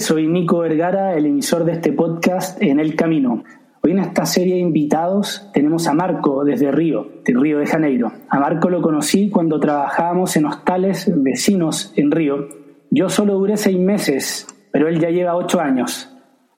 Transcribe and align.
Soy 0.00 0.28
Nico 0.28 0.58
Vergara, 0.58 1.16
el 1.16 1.26
emisor 1.26 1.64
de 1.64 1.72
este 1.72 1.92
podcast 1.92 2.62
En 2.62 2.78
el 2.78 2.94
Camino. 2.94 3.42
Hoy 3.82 3.90
en 3.92 3.98
esta 3.98 4.26
serie 4.26 4.54
de 4.54 4.60
invitados 4.60 5.50
tenemos 5.52 5.88
a 5.88 5.94
Marco 5.94 6.44
desde 6.44 6.70
Río, 6.70 7.08
de 7.24 7.34
Río 7.34 7.58
de 7.58 7.66
Janeiro. 7.66 8.12
A 8.28 8.38
Marco 8.38 8.70
lo 8.70 8.80
conocí 8.80 9.28
cuando 9.28 9.58
trabajábamos 9.58 10.36
en 10.36 10.46
hostales 10.46 11.10
vecinos 11.16 11.92
en 11.96 12.12
Río. 12.12 12.48
Yo 12.90 13.08
solo 13.08 13.34
duré 13.34 13.56
seis 13.56 13.78
meses, 13.78 14.46
pero 14.70 14.88
él 14.88 15.00
ya 15.00 15.10
lleva 15.10 15.34
ocho 15.34 15.60
años. 15.60 16.08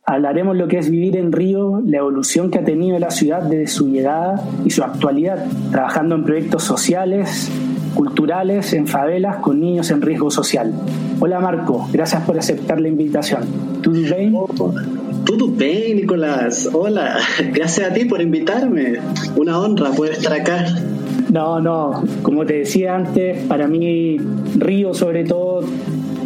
Hablaremos 0.05 0.57
lo 0.57 0.69
que 0.69 0.79
es 0.79 0.91
vivir 0.91 1.17
en 1.17 1.33
Río, 1.33 1.83
la 1.87 1.99
evolución 1.99 2.51
que 2.51 2.59
ha 2.59 2.65
tenido 2.65 2.99
la 2.99 3.11
ciudad 3.11 3.43
desde 3.43 3.69
su 3.69 3.89
llegada 3.89 4.43
y 4.65 4.71
su 4.71 4.83
actualidad, 4.83 5.47
trabajando 5.71 6.15
en 6.15 6.25
proyectos 6.25 6.65
sociales, 6.65 7.51
culturales 7.95 8.73
en 8.73 8.87
favelas 8.87 9.37
con 9.37 9.61
niños 9.61 9.91
en 9.91 10.03
riesgo 10.03 10.31
social. 10.31 10.73
Hola 11.21 11.41
Marco, 11.41 11.89
gracias 11.93 12.23
por 12.25 12.39
aceptar 12.39 12.81
la 12.81 12.89
invitación. 12.89 13.43
¿Todo 13.83 13.95
bien? 13.95 14.35
Todo 15.25 15.49
bien, 15.49 15.97
Nicolás. 15.97 16.69
Hola, 16.73 17.19
gracias 17.53 17.91
a 17.91 17.95
ti 17.95 18.05
por 18.05 18.21
invitarme. 18.21 18.99
Una 19.37 19.59
honra 19.59 19.91
poder 19.91 20.15
estar 20.15 20.33
acá. 20.33 20.65
No, 21.31 21.61
no, 21.61 22.03
como 22.23 22.45
te 22.45 22.55
decía 22.55 22.97
antes, 22.97 23.47
para 23.47 23.69
mí 23.69 24.19
Río 24.57 24.95
sobre 24.95 25.25
todo 25.25 25.65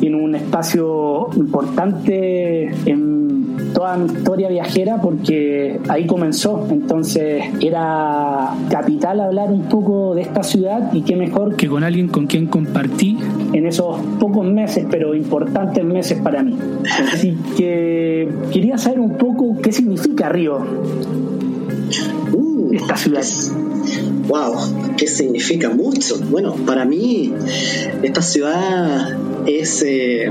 tiene 0.00 0.16
un 0.16 0.34
espacio 0.34 1.28
importante 1.36 2.70
en 2.86 3.13
toda 3.74 3.96
mi 3.96 4.06
historia 4.06 4.48
viajera 4.48 5.00
porque 5.02 5.78
ahí 5.88 6.06
comenzó. 6.06 6.66
Entonces 6.70 7.44
era 7.60 8.54
capital 8.70 9.20
hablar 9.20 9.50
un 9.50 9.62
poco 9.62 10.14
de 10.14 10.22
esta 10.22 10.42
ciudad 10.42 10.92
y 10.92 11.02
qué 11.02 11.16
mejor 11.16 11.56
que 11.56 11.68
con 11.68 11.84
alguien 11.84 12.08
con 12.08 12.26
quien 12.26 12.46
compartí 12.46 13.18
en 13.52 13.66
esos 13.66 13.98
pocos 14.18 14.46
meses, 14.46 14.86
pero 14.90 15.14
importantes 15.14 15.84
meses 15.84 16.18
para 16.22 16.42
mí. 16.42 16.56
Así 17.12 17.36
que 17.56 18.28
quería 18.52 18.78
saber 18.78 19.00
un 19.00 19.18
poco 19.18 19.60
qué 19.60 19.72
significa 19.72 20.28
Río, 20.28 20.58
uh, 22.32 22.43
esta 22.76 22.96
ciudad. 22.96 23.24
Wow, 24.28 24.96
¿qué 24.96 25.06
significa 25.06 25.70
mucho? 25.70 26.18
Bueno, 26.30 26.54
para 26.66 26.84
mí 26.84 27.32
esta 28.02 28.22
ciudad 28.22 29.16
es... 29.46 29.82
Eh, 29.86 30.30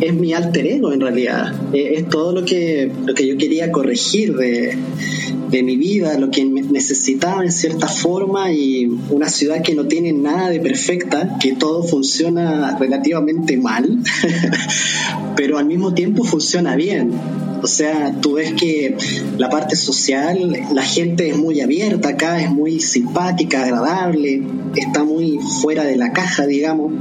es 0.00 0.14
mi 0.14 0.32
alter 0.32 0.64
ego 0.66 0.92
en 0.92 1.00
realidad. 1.00 1.52
Es 1.72 2.08
todo 2.08 2.32
lo 2.32 2.44
que, 2.44 2.90
lo 3.04 3.14
que 3.14 3.26
yo 3.26 3.36
quería 3.36 3.72
corregir 3.72 4.36
de, 4.36 4.76
de 5.52 5.62
mi 5.62 5.76
vida, 5.76 6.18
lo 6.18 6.30
que 6.30 6.44
necesitaba 6.46 7.44
en 7.44 7.52
cierta 7.52 7.86
forma 7.86 8.50
y 8.50 8.86
una 9.10 9.28
ciudad 9.28 9.62
que 9.62 9.74
no 9.74 9.86
tiene 9.86 10.14
nada 10.14 10.48
de 10.48 10.60
perfecta, 10.60 11.36
que 11.38 11.52
todo 11.52 11.82
funciona 11.82 12.78
relativamente 12.78 13.58
mal, 13.58 13.98
pero 15.36 15.58
al 15.58 15.66
mismo 15.66 15.92
tiempo 15.92 16.24
funciona 16.24 16.74
bien. 16.74 17.12
O 17.62 17.66
sea, 17.68 18.12
tú 18.20 18.34
ves 18.34 18.54
que 18.54 18.96
la 19.38 19.48
parte 19.48 19.76
social, 19.76 20.52
la 20.72 20.82
gente 20.82 21.28
es 21.28 21.36
muy 21.36 21.60
abierta 21.60 22.08
acá, 22.08 22.40
es 22.40 22.50
muy 22.50 22.80
simpática, 22.80 23.62
agradable, 23.62 24.42
está 24.74 25.04
muy 25.04 25.38
fuera 25.60 25.84
de 25.84 25.96
la 25.96 26.12
caja, 26.12 26.44
digamos, 26.46 26.92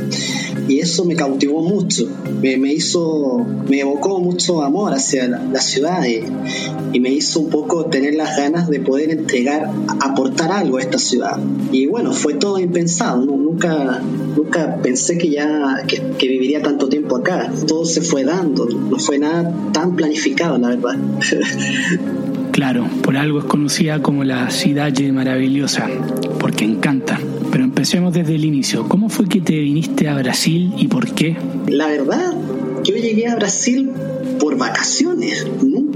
y 0.68 0.80
eso 0.80 1.04
me 1.06 1.16
cautivó 1.16 1.64
mucho, 1.64 2.08
me, 2.42 2.74
hizo, 2.74 3.44
me 3.68 3.80
evocó 3.80 4.20
mucho 4.20 4.62
amor 4.62 4.94
hacia 4.94 5.28
la, 5.28 5.62
ciudad 5.62 6.06
y, 6.06 6.22
y, 6.94 7.00
me 7.00 7.10
hizo 7.10 7.40
un 7.40 7.50
poco 7.50 7.86
tener 7.86 8.14
las 8.14 8.36
ganas 8.42 8.70
de 8.70 8.80
poder 8.80 9.12
entregar, 9.12 9.70
aportar 10.00 10.52
algo 10.52 10.78
a 10.78 10.82
esta 10.82 10.98
ciudad. 10.98 11.40
Y 11.72 11.86
bueno, 11.88 12.12
fue 12.12 12.34
todo 12.34 12.60
impensado, 12.60 13.26
nunca, 13.26 14.02
nunca 14.36 14.78
pensé 14.82 15.18
que 15.18 15.30
ya 15.30 15.84
que, 15.88 16.02
que 16.18 16.28
viviría 16.28 16.62
tanto 16.62 16.90
tiempo 16.90 17.18
acá, 17.18 17.52
todo 17.68 17.86
se 17.86 18.02
fue 18.02 18.24
dando, 18.24 18.66
no 18.66 18.98
fue 18.98 19.20
nada 19.20 19.54
tan 19.72 19.96
planificado 19.96 20.58
la 20.58 20.70
verdad. 20.70 20.98
Claro, 22.52 22.86
por 23.02 23.16
algo 23.16 23.40
es 23.40 23.46
conocida 23.46 24.02
como 24.02 24.26
la 24.26 24.50
ciudad 24.52 24.92
maravillosa, 25.14 25.88
porque 26.38 26.66
encanta. 26.66 27.18
Pero 27.50 27.64
empecemos 27.64 28.14
desde 28.14 28.36
el 28.36 28.44
inicio. 28.44 28.90
¿Cómo 28.90 29.08
fue 29.08 29.28
que 29.28 29.40
te 29.40 29.58
viniste 29.58 30.10
a 30.10 30.16
Brasil 30.16 30.74
y 30.78 30.88
por 30.88 31.14
qué? 31.14 31.38
La 31.68 31.88
verdad, 31.88 32.34
yo 32.84 32.96
llegué 32.96 33.28
a 33.28 33.36
Brasil 33.36 33.90
por 34.40 34.58
vacaciones. 34.58 35.48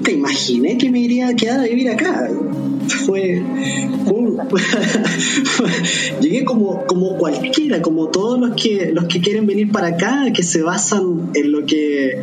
Nunca 0.06 0.18
imaginé 0.20 0.78
que 0.78 0.92
me 0.92 1.00
iría 1.00 1.30
a 1.30 1.36
quedar 1.36 1.62
a 1.62 1.64
vivir 1.64 1.90
acá. 1.90 2.30
Fue, 3.08 3.42
llegué 6.22 6.46
como, 6.46 6.86
como 6.86 7.18
cualquiera, 7.18 7.82
como 7.82 8.10
todos 8.10 8.40
los 8.40 8.56
que 8.56 8.92
los 8.94 9.06
que 9.06 9.20
quieren 9.20 9.48
venir 9.48 9.72
para 9.72 9.88
acá, 9.88 10.32
que 10.32 10.44
se 10.44 10.62
basan 10.62 11.32
en 11.34 11.52
lo 11.52 11.66
que 11.66 12.22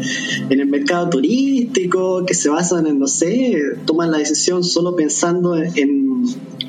en 0.48 0.60
el 0.60 0.66
mercado 0.66 1.10
turístico, 1.10 2.24
que 2.24 2.34
se 2.34 2.48
basan 2.48 2.86
en 2.86 3.00
no 3.00 3.08
sé, 3.08 3.56
toman 3.84 4.12
la 4.12 4.18
decisión 4.18 4.62
solo 4.62 4.94
pensando 4.94 5.56
en, 5.56 6.01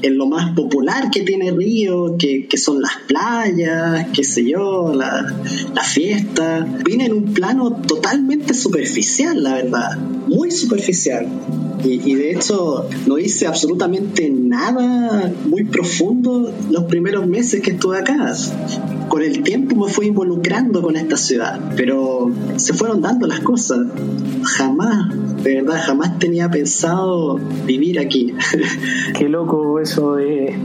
en 0.03 0.17
lo 0.17 0.27
más 0.27 0.53
popular 0.53 1.09
que 1.09 1.21
tiene 1.21 1.51
Río, 1.51 2.17
que, 2.17 2.45
que 2.47 2.57
son 2.57 2.81
las 2.81 2.91
playas, 3.07 4.07
qué 4.13 4.23
sé 4.23 4.43
yo, 4.43 4.93
la, 4.93 5.33
la 5.73 5.83
fiesta. 5.83 6.67
Vine 6.85 7.05
en 7.05 7.13
un 7.13 7.33
plano 7.33 7.71
totalmente 7.71 8.53
superficial, 8.53 9.41
la 9.41 9.55
verdad, 9.55 9.97
muy 10.27 10.51
superficial. 10.51 11.27
Y, 11.83 12.15
de 12.15 12.31
hecho 12.31 12.87
no 13.07 13.17
hice 13.17 13.45
absolutamente 13.45 14.29
nada 14.29 15.33
muy 15.45 15.65
profundo 15.65 16.53
los 16.69 16.85
primeros 16.85 17.27
meses 17.27 17.61
que 17.61 17.71
estuve 17.71 17.99
acá. 17.99 18.33
Con 19.09 19.21
el 19.21 19.43
tiempo 19.43 19.75
me 19.75 19.91
fui 19.91 20.07
involucrando 20.07 20.81
con 20.81 20.95
esta 20.95 21.17
ciudad, 21.17 21.59
pero 21.75 22.31
se 22.55 22.73
fueron 22.73 23.01
dando 23.01 23.27
las 23.27 23.41
cosas. 23.41 23.79
Jamás, 24.43 25.13
de 25.43 25.55
verdad, 25.55 25.81
jamás 25.85 26.19
tenía 26.19 26.49
pensado 26.49 27.39
vivir 27.65 27.99
aquí. 27.99 28.33
Qué 29.17 29.27
loco 29.27 29.79
eso 29.93 30.15
de 30.15 30.55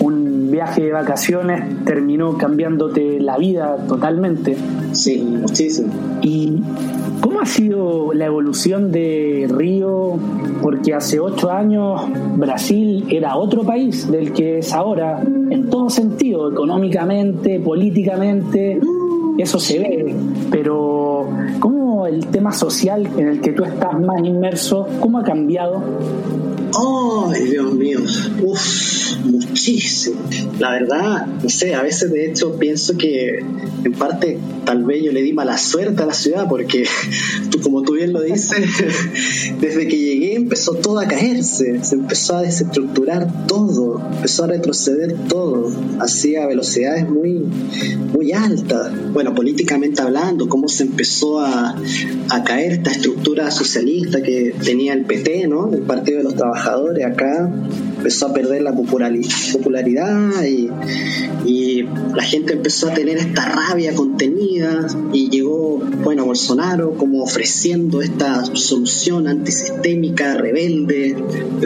un 0.00 0.50
viaje 0.52 0.84
de 0.84 0.92
vacaciones 0.92 1.84
terminó 1.84 2.38
cambiándote 2.38 3.18
la 3.18 3.36
vida 3.36 3.76
totalmente. 3.88 4.56
Sí, 4.92 5.18
muchísimo. 5.22 5.92
Y 6.22 6.62
¿Cómo 7.20 7.40
ha 7.40 7.46
sido 7.46 8.12
la 8.12 8.26
evolución 8.26 8.92
de 8.92 9.48
Río? 9.50 10.16
Porque 10.62 10.94
hace 10.94 11.18
ocho 11.18 11.50
años 11.50 12.00
Brasil 12.36 13.04
era 13.10 13.36
otro 13.36 13.64
país 13.64 14.08
del 14.10 14.32
que 14.32 14.58
es 14.58 14.72
ahora, 14.72 15.22
en 15.22 15.68
todo 15.68 15.90
sentido, 15.90 16.52
económicamente, 16.52 17.58
políticamente, 17.58 18.78
eso 19.38 19.58
se 19.58 19.78
ve. 19.78 20.14
Pero, 20.50 21.26
¿cómo 21.58 22.06
el 22.06 22.26
tema 22.26 22.52
social 22.52 23.08
en 23.16 23.28
el 23.28 23.40
que 23.40 23.52
tú 23.52 23.64
estás 23.64 23.98
más 23.98 24.20
inmerso, 24.22 24.86
cómo 25.00 25.18
ha 25.18 25.24
cambiado? 25.24 25.82
¡Ay, 26.74 27.44
Dios 27.44 27.74
mío! 27.74 28.00
Uf, 28.42 29.16
muchísimo. 29.24 30.20
La 30.58 30.70
verdad, 30.72 31.26
no 31.26 31.48
sé, 31.48 31.74
a 31.74 31.82
veces 31.82 32.10
de 32.12 32.26
hecho 32.26 32.58
pienso 32.58 32.96
que 32.96 33.38
en 33.84 33.92
parte 33.92 34.38
tal 34.64 34.84
vez 34.84 35.02
yo 35.04 35.12
le 35.12 35.22
di 35.22 35.32
mala 35.32 35.58
suerte 35.58 36.02
a 36.02 36.06
la 36.06 36.14
ciudad 36.14 36.46
porque, 36.48 36.84
como 37.62 37.82
tú 37.82 37.94
bien 37.94 38.12
lo 38.12 38.22
dices, 38.22 38.66
desde 39.60 39.86
que 39.86 39.96
llegué 39.96 40.34
empezó 40.34 40.74
todo 40.74 40.98
a 40.98 41.06
caerse, 41.06 41.82
se 41.82 41.94
empezó 41.94 42.36
a 42.36 42.42
desestructurar 42.42 43.46
todo, 43.46 44.02
empezó 44.14 44.44
a 44.44 44.48
retroceder 44.48 45.14
todo, 45.28 45.72
hacía 46.00 46.46
velocidades 46.46 47.08
muy, 47.08 47.44
muy 48.12 48.32
altas. 48.32 48.92
Bueno, 49.12 49.34
políticamente 49.34 50.02
hablando, 50.02 50.48
cómo 50.48 50.68
se 50.68 50.84
empezó 50.84 51.40
a, 51.40 51.76
a 52.30 52.44
caer 52.44 52.72
esta 52.72 52.90
estructura 52.90 53.50
socialista 53.50 54.22
que 54.22 54.54
tenía 54.62 54.92
el 54.92 55.04
PT, 55.04 55.46
¿no? 55.48 55.72
El 55.72 55.82
Partido 55.82 56.18
de 56.18 56.24
los 56.24 56.34
Trabajadores 56.34 56.55
acá 57.04 57.50
empezó 57.96 58.26
a 58.26 58.32
perder 58.32 58.62
la 58.62 58.72
popularidad 58.72 60.30
y, 60.44 60.70
la 62.14 62.22
gente 62.22 62.54
empezó 62.54 62.88
a 62.88 62.94
tener 62.94 63.18
esta 63.18 63.44
rabia 63.44 63.94
contenida 63.94 64.86
y 65.12 65.28
llegó, 65.28 65.45
bueno, 65.56 66.24
Bolsonaro 66.24 66.94
como 66.94 67.22
ofreciendo 67.22 68.02
esta 68.02 68.44
solución 68.54 69.26
antisistémica, 69.26 70.36
rebelde, 70.36 71.16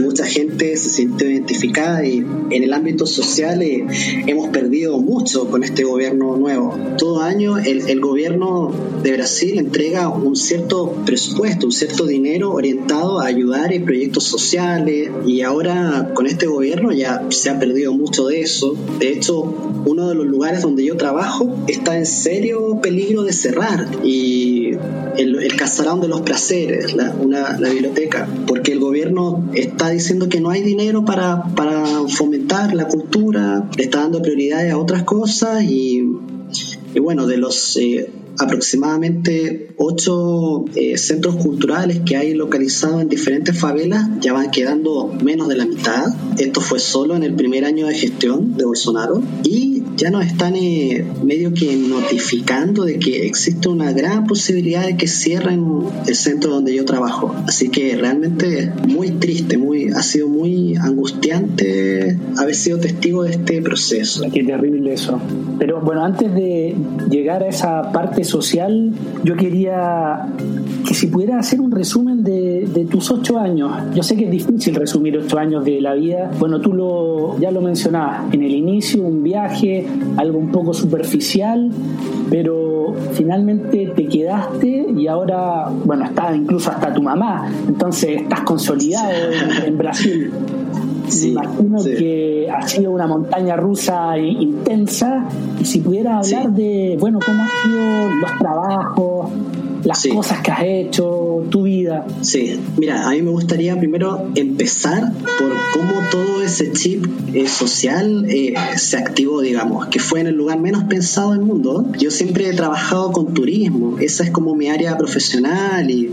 mucha 0.00 0.24
gente 0.24 0.76
se 0.76 0.88
sintió 0.88 1.30
identificada 1.30 2.04
y 2.06 2.18
en 2.50 2.62
el 2.62 2.72
ámbito 2.72 3.06
social 3.06 3.62
eh, 3.62 3.86
hemos 4.26 4.48
perdido 4.48 4.98
mucho 4.98 5.50
con 5.50 5.64
este 5.64 5.84
gobierno 5.84 6.36
nuevo. 6.36 6.76
Todo 6.98 7.20
año 7.20 7.58
el, 7.58 7.88
el 7.88 8.00
gobierno 8.00 8.72
de 9.02 9.12
Brasil 9.12 9.58
entrega 9.58 10.08
un 10.08 10.36
cierto 10.36 10.92
presupuesto, 11.04 11.66
un 11.66 11.72
cierto 11.72 12.06
dinero 12.06 12.52
orientado 12.52 13.20
a 13.20 13.26
ayudar 13.26 13.72
en 13.72 13.84
proyectos 13.84 14.24
sociales, 14.24 15.10
y 15.26 15.42
ahora 15.42 16.12
con 16.14 16.26
este 16.26 16.46
gobierno 16.46 16.92
ya 16.92 17.26
se 17.30 17.50
ha 17.50 17.58
perdido 17.58 17.92
mucho 17.92 18.26
de 18.26 18.40
eso. 18.40 18.76
De 18.98 19.12
hecho, 19.12 19.40
uno 19.86 20.08
de 20.08 20.14
los 20.14 20.26
lugares 20.26 20.62
donde 20.62 20.84
yo 20.84 20.96
trabajo 20.96 21.56
está 21.66 21.96
en 21.96 22.06
serio 22.06 22.80
peligro 22.80 23.22
de 23.22 23.32
cerrar 23.32 23.79
y 24.02 24.72
el, 25.16 25.42
el 25.42 25.56
Casarón 25.56 26.00
de 26.00 26.08
los 26.08 26.22
Placeres, 26.22 26.94
la, 26.94 27.10
una, 27.10 27.58
la 27.58 27.68
biblioteca, 27.68 28.28
porque 28.46 28.72
el 28.72 28.80
gobierno 28.80 29.50
está 29.54 29.90
diciendo 29.90 30.28
que 30.28 30.40
no 30.40 30.50
hay 30.50 30.62
dinero 30.62 31.04
para, 31.04 31.44
para 31.54 31.84
fomentar 32.08 32.74
la 32.74 32.86
cultura, 32.86 33.68
está 33.76 34.00
dando 34.00 34.22
prioridades 34.22 34.72
a 34.72 34.78
otras 34.78 35.02
cosas 35.04 35.62
y 35.64 36.04
y 36.94 36.98
bueno, 36.98 37.26
de 37.26 37.36
los, 37.36 37.76
eh, 37.76 38.10
aproximadamente 38.38 39.68
ocho 39.76 40.64
eh, 40.74 40.96
centros 40.96 41.36
culturales 41.36 42.00
que 42.04 42.16
hay 42.16 42.34
localizados 42.34 43.02
en 43.02 43.08
diferentes 43.08 43.58
favelas 43.58 44.08
ya 44.20 44.32
van 44.32 44.50
quedando 44.50 45.12
menos 45.22 45.48
de 45.48 45.56
la 45.56 45.66
mitad. 45.66 46.06
Esto 46.38 46.60
fue 46.60 46.78
solo 46.78 47.16
en 47.16 47.22
el 47.22 47.34
primer 47.34 47.64
año 47.64 47.86
de 47.86 47.94
gestión 47.94 48.56
de 48.56 48.64
Bolsonaro 48.64 49.22
y 49.42 49.82
ya 49.96 50.10
nos 50.10 50.24
están 50.24 50.54
eh, 50.56 51.04
medio 51.22 51.52
que 51.52 51.76
notificando 51.76 52.84
de 52.84 52.98
que 52.98 53.26
existe 53.26 53.68
una 53.68 53.92
gran 53.92 54.26
posibilidad 54.26 54.84
de 54.84 54.96
que 54.96 55.06
cierren 55.06 55.84
el 56.06 56.14
centro 56.14 56.52
donde 56.52 56.74
yo 56.74 56.84
trabajo. 56.84 57.34
Así 57.46 57.68
que 57.68 57.96
realmente 57.96 58.72
muy 58.88 59.10
triste, 59.10 59.58
muy 59.58 59.88
ha 59.88 60.02
sido 60.02 60.28
muy 60.28 60.76
angustiante 60.76 62.18
haber 62.38 62.54
sido 62.54 62.78
testigo 62.78 63.24
de 63.24 63.32
este 63.32 63.60
proceso. 63.62 64.24
Qué 64.32 64.44
terrible 64.44 64.94
eso. 64.94 65.20
Pero 65.58 65.80
bueno, 65.80 66.04
antes 66.04 66.34
de 66.34 66.74
llegar 67.10 67.42
a 67.42 67.48
esa 67.48 67.92
parte 67.92 68.19
social, 68.24 68.92
yo 69.24 69.36
quería 69.36 70.26
que 70.86 70.94
si 70.94 71.06
pudiera 71.06 71.38
hacer 71.38 71.60
un 71.60 71.70
resumen 71.70 72.24
de, 72.24 72.86
tus 72.90 73.10
ocho 73.10 73.38
años. 73.38 73.70
Yo 73.94 74.02
sé 74.02 74.16
que 74.16 74.24
es 74.24 74.30
difícil 74.30 74.74
resumir 74.74 75.16
ocho 75.18 75.38
años 75.38 75.64
de 75.64 75.80
la 75.80 75.94
vida. 75.94 76.30
Bueno, 76.38 76.60
tú 76.60 76.72
lo, 76.72 77.38
ya 77.38 77.50
lo 77.50 77.60
mencionabas. 77.60 78.32
En 78.32 78.42
el 78.42 78.52
inicio, 78.52 79.02
un 79.02 79.22
viaje, 79.22 79.86
algo 80.16 80.38
un 80.38 80.50
poco 80.50 80.74
superficial, 80.74 81.70
pero 82.30 82.94
finalmente 83.12 83.92
te 83.94 84.06
quedaste 84.06 84.86
y 84.96 85.06
ahora, 85.06 85.68
bueno, 85.84 86.04
está 86.04 86.34
incluso 86.34 86.70
hasta 86.70 86.92
tu 86.92 87.02
mamá. 87.02 87.50
Entonces 87.68 88.22
estás 88.22 88.40
consolidado 88.40 89.12
en, 89.64 89.78
Brasil. 89.78 90.30
Me 91.22 91.28
imagino 91.28 91.82
que 91.82 92.48
ha 92.50 92.66
sido 92.66 92.90
una 92.92 93.06
montaña 93.06 93.56
rusa 93.56 94.16
intensa. 94.18 95.26
Y 95.60 95.64
si 95.64 95.80
pudiera 95.80 96.18
hablar 96.18 96.50
de, 96.52 96.96
bueno, 96.98 97.18
cómo 97.24 97.42
han 97.42 97.48
sido 97.48 98.20
los 98.20 98.38
trabajos, 98.38 99.30
las 99.84 100.06
cosas 100.06 100.40
que 100.40 100.50
has 100.50 100.62
hecho, 100.62 101.44
tu 101.50 101.62
vida. 101.62 102.06
Sí, 102.22 102.58
mira, 102.76 103.06
a 103.06 103.10
mí 103.10 103.22
me 103.22 103.30
gustaría 103.30 103.78
primero 103.78 104.28
empezar 104.34 105.12
por 105.12 105.52
cómo 105.72 106.00
todo 106.10 106.42
ese 106.42 106.72
chip 106.72 107.06
eh, 107.34 107.48
social 107.48 108.26
eh, 108.28 108.54
se 108.76 108.96
activó, 108.96 109.40
digamos, 109.40 109.86
que 109.86 109.98
fue 109.98 110.20
en 110.20 110.28
el 110.28 110.34
lugar 110.34 110.58
menos 110.58 110.84
pensado 110.84 111.32
del 111.32 111.40
mundo. 111.40 111.86
Yo 111.98 112.10
siempre 112.10 112.48
he 112.48 112.52
trabajado 112.52 113.12
con 113.12 113.34
turismo, 113.34 113.98
esa 113.98 114.24
es 114.24 114.30
como 114.30 114.54
mi 114.54 114.68
área 114.68 114.96
profesional 114.96 115.90
y, 115.90 116.12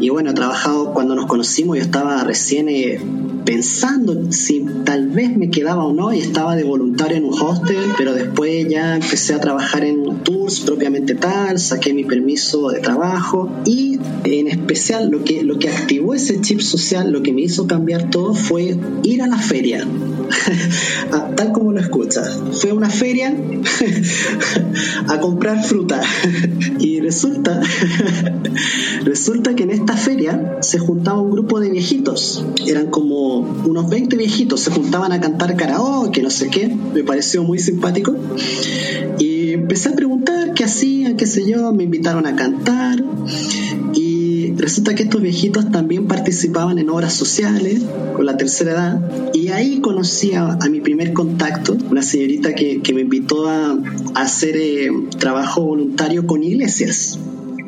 y 0.00 0.08
bueno, 0.08 0.30
he 0.30 0.34
trabajado 0.34 0.92
cuando 0.92 1.14
nos 1.14 1.26
conocimos, 1.26 1.76
yo 1.76 1.82
estaba 1.82 2.22
recién... 2.24 2.68
Eh, 2.68 3.00
pensando 3.44 4.32
si 4.32 4.64
tal 4.84 5.08
vez 5.08 5.36
me 5.36 5.50
quedaba 5.50 5.84
o 5.84 5.92
no 5.92 6.14
y 6.14 6.18
estaba 6.18 6.56
de 6.56 6.64
voluntario 6.64 7.18
en 7.18 7.26
un 7.26 7.34
hostel, 7.34 7.92
pero 7.98 8.14
después 8.14 8.66
ya 8.68 8.96
empecé 8.96 9.34
a 9.34 9.40
trabajar 9.40 9.84
en 9.84 10.20
tours 10.22 10.60
propiamente 10.60 11.14
tal, 11.14 11.58
saqué 11.58 11.92
mi 11.92 12.04
permiso 12.04 12.70
de 12.70 12.80
trabajo 12.80 13.03
y 13.64 13.98
en 14.24 14.48
especial 14.48 15.10
lo 15.10 15.24
que, 15.24 15.42
lo 15.42 15.58
que 15.58 15.68
activó 15.68 16.14
ese 16.14 16.40
chip 16.40 16.60
social, 16.60 17.10
lo 17.12 17.22
que 17.22 17.32
me 17.32 17.42
hizo 17.42 17.66
cambiar 17.66 18.10
todo 18.10 18.34
fue 18.34 18.76
ir 19.02 19.22
a 19.22 19.26
la 19.26 19.38
feria. 19.38 19.86
tal 21.36 21.52
como 21.52 21.72
lo 21.72 21.80
escuchas. 21.80 22.40
Fue 22.52 22.70
a 22.70 22.74
una 22.74 22.90
feria 22.90 23.34
a 25.08 25.20
comprar 25.20 25.64
fruta 25.64 26.00
y 26.78 27.00
resulta 27.00 27.60
resulta 29.04 29.54
que 29.54 29.64
en 29.64 29.70
esta 29.70 29.96
feria 29.96 30.58
se 30.60 30.78
juntaba 30.78 31.20
un 31.20 31.30
grupo 31.30 31.60
de 31.60 31.70
viejitos. 31.70 32.44
Eran 32.66 32.86
como 32.86 33.38
unos 33.64 33.88
20 33.90 34.16
viejitos 34.16 34.60
se 34.60 34.70
juntaban 34.70 35.12
a 35.12 35.20
cantar 35.20 35.56
karaoke, 35.56 36.22
no 36.22 36.30
sé 36.30 36.48
qué, 36.48 36.74
me 36.94 37.02
pareció 37.04 37.42
muy 37.42 37.58
simpático. 37.58 38.14
Y 39.18 39.33
empecé 39.64 39.88
a 39.88 39.92
preguntar 39.92 40.52
qué 40.52 40.64
hacían, 40.64 41.16
qué 41.16 41.26
sé 41.26 41.50
yo, 41.50 41.72
me 41.72 41.84
invitaron 41.84 42.26
a 42.26 42.36
cantar 42.36 43.02
y 43.94 44.52
resulta 44.58 44.94
que 44.94 45.04
estos 45.04 45.22
viejitos 45.22 45.70
también 45.70 46.06
participaban 46.06 46.78
en 46.78 46.90
obras 46.90 47.14
sociales 47.14 47.80
con 48.14 48.26
la 48.26 48.36
tercera 48.36 48.72
edad 48.72 49.32
y 49.32 49.48
ahí 49.48 49.80
conocí 49.80 50.34
a, 50.34 50.58
mi 50.70 50.82
primer 50.82 51.14
contacto, 51.14 51.78
una 51.90 52.02
señorita 52.02 52.54
que, 52.54 52.82
me 52.94 53.00
invitó 53.00 53.48
a, 53.48 53.78
hacer 54.14 54.54
eh, 54.58 54.90
trabajo 55.18 55.62
voluntario 55.62 56.26
con 56.26 56.42
iglesias 56.42 57.18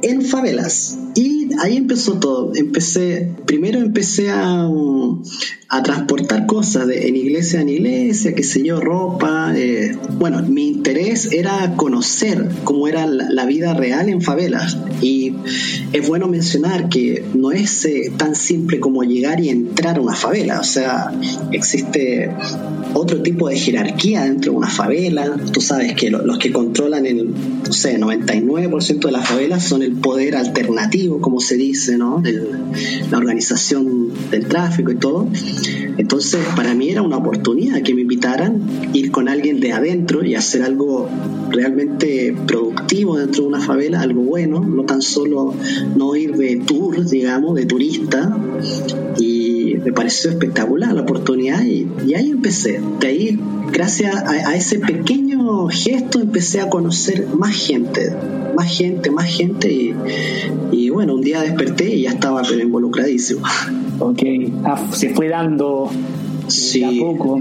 en 0.03 0.21
favelas. 0.21 0.99
Y 1.17 1.49
ahí 1.63 1.77
empezó 1.77 2.19
todo. 2.21 2.53
Empecé, 2.55 3.33
primero 3.47 3.79
empecé 3.79 4.31
a, 4.31 4.69
a 5.69 5.83
transportar 5.83 6.47
cosas 6.47 6.87
de 6.87 7.09
en 7.09 7.17
iglesia 7.17 7.61
en 7.61 7.69
iglesia, 7.69 8.35
qué 8.35 8.43
sé 8.43 8.63
yo, 8.63 8.81
ropa. 8.81 9.53
Eh, 9.57 9.97
bueno, 10.19 10.43
mi 10.43 10.69
interés 10.69 11.33
era 11.33 11.75
conocer 11.77 12.49
cómo 12.65 12.87
era 12.87 13.07
la, 13.07 13.47
vida 13.47 13.75
real 13.75 14.09
en 14.09 14.23
favelas. 14.23 14.77
Y 15.01 15.35
es 15.93 16.07
bueno 16.07 16.29
mencionar 16.29 16.89
que 16.89 17.25
no 17.35 17.53
es 17.53 17.85
eh, 17.85 18.12
tan 18.17 18.35
simple 18.35 18.81
como 18.81 19.03
llegar 19.03 19.41
y 19.41 19.51
entrar 19.51 19.99
a 19.99 20.01
una 20.01 20.15
favela. 20.15 20.61
O 20.61 20.65
sea, 20.65 21.12
existe 21.53 22.31
otro 22.95 23.23
tipo 23.23 23.49
de 23.49 23.57
jerarquía 23.57 24.25
dentro 24.25 24.53
de 24.53 24.59
una 24.59 24.69
favela. 24.69 25.37
Tú 25.53 25.61
sabes 25.61 25.95
que 25.95 26.11
los 26.11 26.39
que 26.39 26.53
controlan 26.53 27.07
el, 27.07 27.31
no 27.65 27.73
sé, 27.73 27.99
99% 27.99 29.01
de 29.01 29.12
las 29.12 29.29
favelas 29.29 29.65
son 29.65 29.83
el 29.83 29.93
poder 29.93 30.37
alternativo, 30.37 31.06
como 31.20 31.41
se 31.41 31.56
dice, 31.56 31.97
¿no? 31.97 32.23
la 33.11 33.19
organización 33.19 34.11
del 34.31 34.47
tráfico 34.47 34.91
y 34.91 34.97
todo. 34.97 35.29
Entonces, 35.99 36.41
para 36.55 36.75
mí 36.75 36.91
era 36.91 37.03
una 37.03 37.17
oportunidad 37.17 37.82
que 37.82 37.94
me 37.94 38.03
invitaran, 38.03 38.91
ir 38.93 39.11
con 39.11 39.29
alguien 39.29 39.61
de 39.61 39.73
adentro 39.73 40.25
y 40.25 40.35
hacer 40.35 40.62
algo 40.62 41.08
realmente 41.50 42.35
productivo 42.47 43.19
dentro 43.19 43.43
de 43.43 43.49
una 43.49 43.61
favela, 43.61 44.00
algo 44.00 44.23
bueno, 44.23 44.61
no 44.61 44.85
tan 44.85 45.03
solo 45.03 45.55
no 45.97 46.17
ir 46.17 46.37
de 46.37 46.56
tour, 46.56 47.05
digamos, 47.06 47.55
de 47.55 47.67
turista. 47.67 48.37
Y 49.19 49.56
me 49.75 49.93
pareció 49.93 50.31
espectacular 50.31 50.93
la 50.93 51.03
oportunidad 51.03 51.63
y, 51.63 51.87
ahí 52.15 52.31
empecé. 52.31 52.81
De 53.01 53.07
ahí, 53.07 53.39
gracias 53.73 54.15
a, 54.15 54.55
ese 54.55 54.79
pequeño 54.79 55.69
gesto, 55.69 56.21
empecé 56.21 56.61
a 56.61 56.69
conocer 56.69 57.27
más 57.35 57.55
gente, 57.55 58.13
más 58.57 58.77
gente, 58.77 59.11
más 59.11 59.27
gente 59.27 59.73
y, 59.73 59.95
y 60.73 60.91
bueno, 60.91 61.15
un 61.15 61.23
día 61.23 61.43
desperté 61.43 61.95
y 61.95 62.03
ya 62.03 62.11
estaba 62.11 62.43
pero 62.43 62.61
involucradísimo. 62.61 63.43
Ok, 63.99 64.23
ah, 64.64 64.87
se 64.93 65.14
fue 65.14 65.29
dando 65.29 65.90
sí, 66.49 66.85
a 66.85 66.90
poco. 67.00 67.40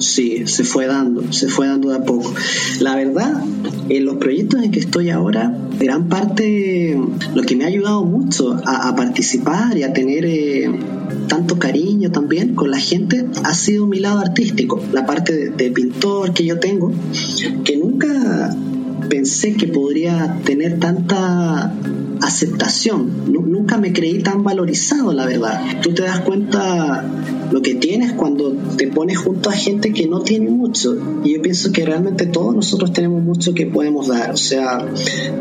Sí, 0.00 0.46
se 0.46 0.64
fue 0.64 0.86
dando, 0.86 1.32
se 1.32 1.48
fue 1.48 1.66
dando 1.66 1.90
de 1.90 1.96
a 1.96 2.04
poco. 2.04 2.32
La 2.80 2.96
verdad, 2.96 3.42
en 3.88 4.04
los 4.04 4.16
proyectos 4.16 4.62
en 4.62 4.70
que 4.70 4.80
estoy 4.80 5.10
ahora, 5.10 5.54
gran 5.78 6.08
parte, 6.08 6.98
lo 7.34 7.42
que 7.42 7.56
me 7.56 7.64
ha 7.64 7.68
ayudado 7.68 8.04
mucho 8.04 8.58
a, 8.64 8.94
participar 8.96 9.76
y 9.76 9.82
a 9.82 9.92
tener 9.92 10.24
eh, 10.24 10.70
tanto 11.28 11.58
cariño 11.58 12.10
también 12.10 12.54
con 12.54 12.70
la 12.70 12.78
gente, 12.78 13.26
ha 13.44 13.54
sido 13.54 13.86
mi 13.86 14.00
lado 14.00 14.20
artístico, 14.20 14.82
la 14.92 15.06
parte 15.06 15.50
de 15.50 15.70
pintor 15.70 16.32
que 16.32 16.44
yo 16.44 16.58
tengo, 16.58 16.92
que 17.64 17.76
nunca 17.76 18.56
pensé 19.08 19.54
que 19.54 19.68
podría 19.68 20.40
tener 20.44 20.78
tanta 20.78 21.72
aceptación. 22.22 23.32
Nunca 23.32 23.78
me 23.78 23.92
creí 23.92 24.22
tan 24.22 24.42
valorizado, 24.42 25.12
la 25.12 25.26
verdad. 25.26 25.80
Tú 25.82 25.94
te 25.94 26.02
das 26.02 26.20
cuenta 26.20 27.04
lo 27.50 27.62
que 27.62 27.74
tienes 27.74 28.12
cuando 28.12 28.52
te 28.76 28.86
pones 28.88 29.18
junto 29.18 29.50
a 29.50 29.52
gente 29.52 29.92
que 29.92 30.06
no 30.06 30.20
tiene 30.20 30.50
mucho. 30.50 30.96
Y 31.24 31.34
yo 31.34 31.42
pienso 31.42 31.72
que 31.72 31.84
realmente 31.84 32.26
todos 32.26 32.54
nosotros 32.54 32.92
tenemos 32.92 33.22
mucho 33.22 33.54
que 33.54 33.66
podemos 33.66 34.08
dar. 34.08 34.32
O 34.32 34.36
sea, 34.36 34.86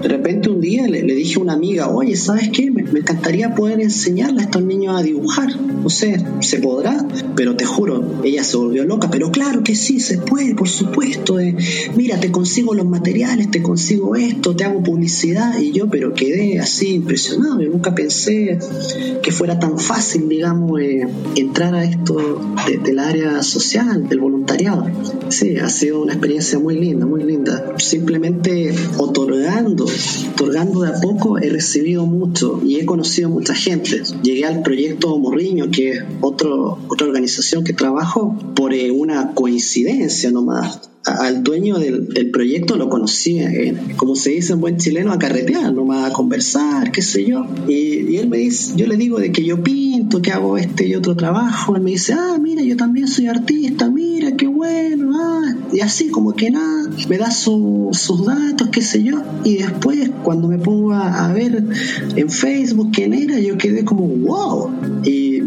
de 0.01 0.07
repente 0.07 0.49
un 0.49 0.61
día 0.61 0.87
le, 0.87 1.01
dije 1.01 1.35
a 1.39 1.41
una 1.41 1.53
amiga, 1.53 1.89
oye, 1.89 2.15
¿sabes 2.15 2.49
qué? 2.49 2.71
Me, 2.71 2.81
encantaría 2.81 3.55
poder 3.55 3.79
enseñarle 3.81 4.41
a 4.41 4.45
estos 4.45 4.63
niños 4.63 4.99
a 4.99 5.03
dibujar. 5.03 5.49
No 5.59 5.89
sé, 5.89 6.23
¿se 6.41 6.59
podrá? 6.59 7.05
Pero 7.35 7.55
te 7.55 7.65
juro, 7.65 8.21
ella 8.23 8.43
se 8.43 8.57
volvió 8.57 8.83
loca. 8.85 9.09
Pero 9.09 9.31
claro 9.31 9.63
que 9.63 9.75
sí, 9.75 9.99
se 9.99 10.17
puede, 10.17 10.55
por 10.55 10.69
supuesto. 10.69 11.39
Eh. 11.39 11.55
mira, 11.95 12.19
te 12.19 12.31
consigo 12.31 12.73
los 12.73 12.85
materiales, 12.85 13.51
te 13.51 13.61
consigo 13.61 14.15
esto, 14.15 14.55
te 14.55 14.63
hago 14.63 14.81
publicidad. 14.83 15.59
Y 15.59 15.71
yo, 15.71 15.89
pero 15.89 16.13
quedé 16.13 16.59
así 16.59 16.68
impresionado. 16.81 17.61
Yo 17.61 17.69
nunca 17.69 17.93
pensé 17.95 18.59
que 19.21 19.31
fuera 19.31 19.59
tan 19.59 19.77
fácil, 19.77 20.29
digamos, 20.29 20.79
eh, 20.79 21.07
entrar 21.35 21.75
a 21.75 21.83
esto 21.83 22.39
del 22.83 22.99
área 22.99 23.43
social, 23.43 24.07
del 24.07 24.19
voluntariado. 24.19 24.87
Sí, 25.29 25.57
ha 25.57 25.69
sido 25.69 26.01
una 26.01 26.13
experiencia 26.13 26.59
muy 26.59 26.79
linda, 26.79 27.05
muy 27.05 27.23
linda. 27.23 27.75
Simplemente 27.77 28.73
otorgando, 28.97 29.85
otorgando 30.33 30.81
de 30.81 30.89
a 30.89 31.01
poco, 31.01 31.37
he 31.37 31.49
recibido 31.49 32.05
mucho 32.05 32.61
y 32.63 32.79
he 32.79 32.85
conocido 32.85 33.29
mucha 33.29 33.53
gente. 33.53 34.01
Llegué 34.23 34.45
al 34.45 34.61
proyecto 34.61 35.17
Morriño, 35.17 35.69
que 35.71 35.91
es 35.91 36.03
otro, 36.21 36.79
otra 36.87 37.07
organización 37.07 37.63
que 37.63 37.73
trabajo, 37.73 38.37
por 38.55 38.73
eh, 38.73 38.91
una 38.91 39.33
coincidencia 39.33 40.31
nomás 40.31 40.89
al 41.09 41.43
dueño 41.43 41.77
del, 41.77 42.29
proyecto 42.31 42.75
lo 42.77 42.89
conocí, 42.89 43.39
eh, 43.39 43.75
como 43.97 44.15
se 44.15 44.31
dice 44.31 44.53
en 44.53 44.61
buen 44.61 44.77
chileno, 44.77 45.11
a 45.11 45.19
carretear, 45.19 45.73
nomás 45.73 46.09
a 46.09 46.13
conversar, 46.13 46.91
qué 46.91 47.01
sé 47.01 47.25
yo. 47.25 47.45
Y, 47.67 48.17
él 48.17 48.27
me 48.27 48.37
dice, 48.37 48.73
yo 48.75 48.87
le 48.87 48.97
digo 48.97 49.19
de 49.19 49.31
que 49.31 49.43
yo 49.43 49.63
pinto, 49.63 50.21
que 50.21 50.31
hago 50.31 50.57
este 50.57 50.87
y 50.87 50.95
otro 50.95 51.15
trabajo. 51.15 51.75
Él 51.75 51.81
me 51.81 51.91
dice, 51.91 52.13
ah, 52.13 52.37
mira, 52.39 52.61
yo 52.61 52.75
también 52.77 53.07
soy 53.07 53.27
artista, 53.27 53.89
mira, 53.89 54.35
qué 54.35 54.47
bueno, 54.47 55.11
ah. 55.15 55.55
Y 55.71 55.81
así 55.81 56.09
como 56.09 56.33
que 56.33 56.51
nada, 56.51 56.89
me 57.07 57.17
da 57.17 57.31
sus 57.31 58.25
datos, 58.25 58.69
qué 58.71 58.81
sé 58.81 59.03
yo. 59.03 59.21
Y 59.43 59.57
después, 59.57 60.09
cuando 60.23 60.47
me 60.47 60.57
pongo 60.57 60.93
a, 60.93 61.25
a 61.25 61.33
ver 61.33 61.63
en 62.15 62.29
Facebook 62.29 62.91
quién 62.93 63.13
era, 63.13 63.39
yo 63.39 63.57
quedé 63.57 63.85
como, 63.85 64.07
wow. 64.07 64.71
Y 65.03 65.41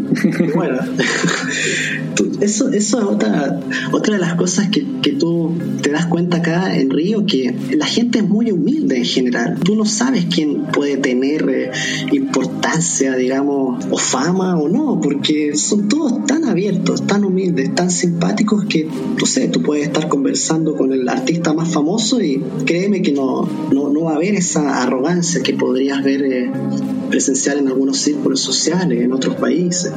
bueno, 0.55 0.79
eso, 2.41 2.69
eso 2.69 2.99
es 2.99 3.05
otra, 3.05 3.59
otra 3.91 4.15
de 4.15 4.19
las 4.19 4.35
cosas 4.35 4.69
que, 4.69 4.85
que, 5.01 5.13
tú 5.13 5.52
te 5.81 5.91
das 5.91 6.05
cuenta 6.05 6.37
acá 6.37 6.75
en 6.75 6.89
Río, 6.89 7.25
que 7.25 7.53
la 7.77 7.85
gente 7.85 8.19
es 8.19 8.27
muy 8.27 8.51
humilde 8.51 8.97
en 8.97 9.05
general. 9.05 9.59
Tú 9.63 9.75
no 9.75 9.85
sabes 9.85 10.25
quién 10.33 10.65
puede 10.67 10.97
tener 10.97 11.49
eh, 11.49 11.71
importancia, 12.11 13.15
digamos, 13.15 13.85
o 13.89 13.97
fama 13.97 14.57
o 14.57 14.69
no, 14.69 14.99
porque 15.01 15.55
son 15.55 15.87
todos 15.87 16.25
tan 16.25 16.45
abiertos, 16.45 17.05
tan 17.05 17.25
humildes, 17.25 17.73
tan 17.75 17.91
simpáticos 17.91 18.65
que, 18.65 18.85
no 18.85 19.25
sé, 19.25 19.47
tú 19.47 19.61
puedes 19.61 19.87
estar 19.87 20.07
conversando 20.07 20.75
con 20.75 20.93
el 20.93 21.07
artista 21.07 21.53
más 21.53 21.73
famoso 21.73 22.21
y 22.21 22.43
créeme 22.65 23.01
que 23.01 23.11
no, 23.11 23.47
no, 23.71 23.89
no 23.89 24.03
va 24.03 24.13
a 24.13 24.15
haber 24.15 24.35
esa 24.35 24.81
arrogancia 24.81 25.41
que 25.41 25.53
podrías 25.53 26.03
ver 26.03 26.23
eh, 26.23 26.51
presencial 27.09 27.59
en 27.59 27.67
algunos 27.67 27.97
círculos 27.97 28.39
sociales, 28.39 29.03
en 29.03 29.13
otros 29.13 29.35
países. 29.35 29.93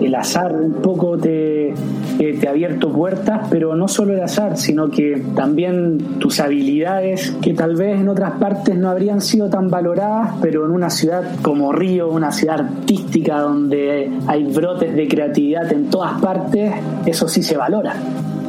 El 0.00 0.14
azar 0.14 0.54
un 0.54 0.82
poco 0.82 1.16
te, 1.16 1.74
te 2.18 2.46
ha 2.46 2.50
abierto 2.50 2.92
puertas, 2.92 3.48
pero 3.50 3.74
no 3.74 3.88
solo 3.88 4.14
el 4.14 4.20
azar, 4.20 4.56
sino 4.56 4.87
que 4.90 5.22
también 5.34 5.98
tus 6.18 6.40
habilidades, 6.40 7.34
que 7.42 7.54
tal 7.54 7.76
vez 7.76 8.00
en 8.00 8.08
otras 8.08 8.32
partes 8.32 8.76
no 8.76 8.88
habrían 8.88 9.20
sido 9.20 9.48
tan 9.48 9.68
valoradas, 9.68 10.34
pero 10.40 10.64
en 10.64 10.72
una 10.72 10.90
ciudad 10.90 11.36
como 11.42 11.72
Río, 11.72 12.08
una 12.08 12.32
ciudad 12.32 12.60
artística 12.60 13.40
donde 13.40 14.10
hay 14.26 14.44
brotes 14.44 14.94
de 14.94 15.08
creatividad 15.08 15.72
en 15.72 15.90
todas 15.90 16.20
partes, 16.20 16.72
eso 17.06 17.28
sí 17.28 17.42
se 17.42 17.56
valora. 17.56 17.94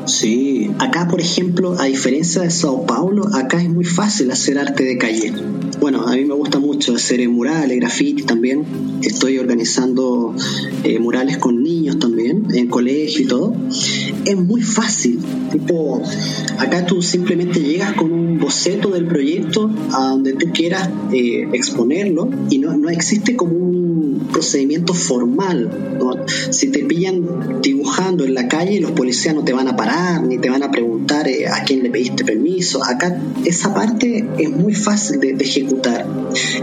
Sí, 0.10 0.72
acá 0.80 1.08
por 1.08 1.22
ejemplo, 1.22 1.76
a 1.80 1.86
diferencia 1.86 2.42
de 2.42 2.50
Sao 2.50 2.84
Paulo, 2.88 3.28
acá 3.36 3.62
es 3.62 3.70
muy 3.70 3.86
fácil 3.86 4.32
hacer 4.32 4.58
arte 4.58 4.84
de 4.84 4.98
calle. 4.98 5.32
Bueno, 5.80 6.08
a 6.08 6.16
mí 6.16 6.26
me 6.26 6.34
gusta 6.34 6.58
mucho 6.58 6.96
hacer 6.96 7.30
murales, 7.30 7.78
graffiti 7.78 8.24
también. 8.24 8.66
Estoy 9.04 9.38
organizando 9.38 10.36
eh, 10.84 10.98
murales 10.98 11.38
con 11.38 11.62
niños 11.62 12.00
también, 12.00 12.48
en 12.54 12.68
colegio 12.68 13.22
y 13.22 13.28
todo. 13.28 13.54
Es 14.26 14.36
muy 14.36 14.64
fácil. 14.64 15.20
Tipo, 15.52 16.02
acá 16.58 16.86
tú 16.88 17.04
simplemente 17.04 17.62
llegas 17.62 17.94
con 17.94 18.12
un 18.12 18.40
boceto 18.40 18.90
del 18.90 19.06
proyecto 19.06 19.70
a 19.94 20.10
donde 20.10 20.34
tú 20.34 20.48
quieras 20.52 20.90
eh, 21.14 21.48
exponerlo 21.54 22.30
y 22.50 22.58
no, 22.58 22.76
no 22.76 22.90
existe 22.90 23.36
como 23.36 23.54
un 23.54 24.28
procedimiento 24.34 24.94
formal. 24.96 25.70
Si 26.50 26.70
te 26.70 26.84
pillan 26.84 27.62
dibujando 27.62 28.26
en 28.26 28.34
la 28.34 28.48
calle, 28.48 28.82
los 28.82 28.92
policías 28.92 29.36
no 29.36 29.44
te 29.44 29.54
van 29.54 29.68
a 29.68 29.76
parar 29.76 29.99
ni 30.26 30.38
te 30.38 30.50
van 30.50 30.64
a 30.64 30.72
preguntar 30.72 31.28
eh, 31.28 31.48
a 31.48 31.64
quién 31.64 31.84
le 31.84 31.90
pediste 31.90 32.24
permiso. 32.24 32.84
Acá 32.84 33.20
esa 33.46 33.74
parte 33.74 34.26
es 34.38 34.50
muy 34.50 34.74
fácil 34.74 35.20
de, 35.20 35.32
ejecutar. 35.32 36.06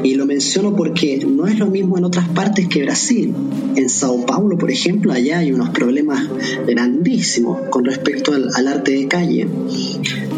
Y 0.02 0.14
lo 0.14 0.26
menciono 0.26 0.74
porque 0.74 1.24
no 1.26 1.46
es 1.46 1.58
lo 1.58 1.66
mismo 1.66 1.98
en 1.98 2.04
otras 2.04 2.28
partes 2.28 2.68
que 2.68 2.82
Brasil. 2.82 3.34
En 3.74 3.88
Sao 3.88 4.24
Paulo, 4.26 4.58
por 4.58 4.70
ejemplo, 4.70 5.12
allá 5.12 5.38
hay 5.38 5.52
unos 5.52 5.70
problemas 5.70 6.26
grandísimos 6.66 7.68
con 7.70 7.84
respecto 7.84 8.32
al 8.32 8.68
arte 8.68 8.92
de 8.92 9.08
calle. 9.08 9.48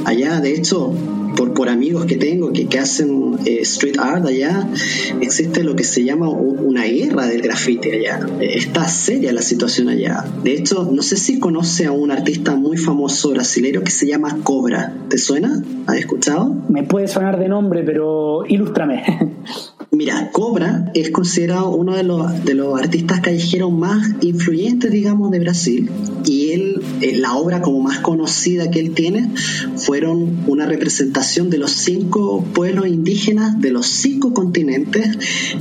Allá, 0.05 0.41
de 0.41 0.55
hecho, 0.55 0.95
por, 1.39 1.55
por 1.55 1.69
amigos 1.69 2.05
que 2.07 2.17
tengo 2.17 2.53
que, 2.53 2.67
que 2.67 2.81
hacen 2.81 3.39
eh, 3.47 3.61
street 3.63 3.97
art 4.01 4.27
allá, 4.27 4.69
existe 5.21 5.63
lo 5.63 5.77
que 5.77 5.85
se 5.85 6.03
llama 6.03 6.29
una 6.29 6.83
guerra 6.83 7.27
del 7.27 7.43
grafite 7.43 7.93
allá. 7.93 8.27
Está 8.41 8.89
seria 8.89 9.33
la 9.33 9.43
situación 9.43 9.89
allá. 9.89 10.25
De 10.43 10.53
hecho, 10.55 10.91
no 10.93 11.01
sé 11.01 11.17
si 11.17 11.39
conoce 11.39 11.87
a 11.87 11.93
un 11.93 12.11
artista 12.11 12.57
muy 12.57 12.77
famoso 12.77 13.31
brasileño 13.31 13.83
que 13.83 13.93
se 13.93 14.09
llama 14.09 14.39
Cobra. 14.43 14.93
¿Te 15.09 15.17
suena? 15.17 15.63
¿Has 15.87 15.99
escuchado? 15.99 16.57
Me 16.69 16.83
puede 16.83 17.07
sonar 17.07 17.39
de 17.39 17.49
nombre, 17.49 17.85
pero 17.85 18.45
ilústrame. 18.47 19.05
Mira, 19.91 20.31
Cobra 20.33 20.93
es 20.93 21.11
considerado 21.11 21.71
uno 21.71 21.97
de 21.97 22.03
los, 22.03 22.45
de 22.45 22.53
los 22.53 22.79
artistas 22.79 23.21
callejeros 23.21 23.73
más 23.73 24.07
influyentes, 24.21 24.91
digamos, 24.91 25.31
de 25.31 25.39
Brasil. 25.39 25.91
Y 26.27 26.51
él, 26.51 26.83
eh, 27.01 27.17
la 27.17 27.35
obra 27.35 27.63
como 27.63 27.81
más 27.81 28.01
conocida 28.01 28.71
que 28.71 28.81
él 28.81 28.93
tiene, 28.93 29.31
fueron 29.77 30.41
una 30.47 30.67
representación 30.67 31.49
de 31.49 31.57
los 31.57 31.71
cinco 31.71 32.45
pueblos 32.53 32.87
indígenas 32.87 33.59
de 33.63 33.71
los 33.71 33.87
cinco 33.87 34.35
continentes 34.35 35.09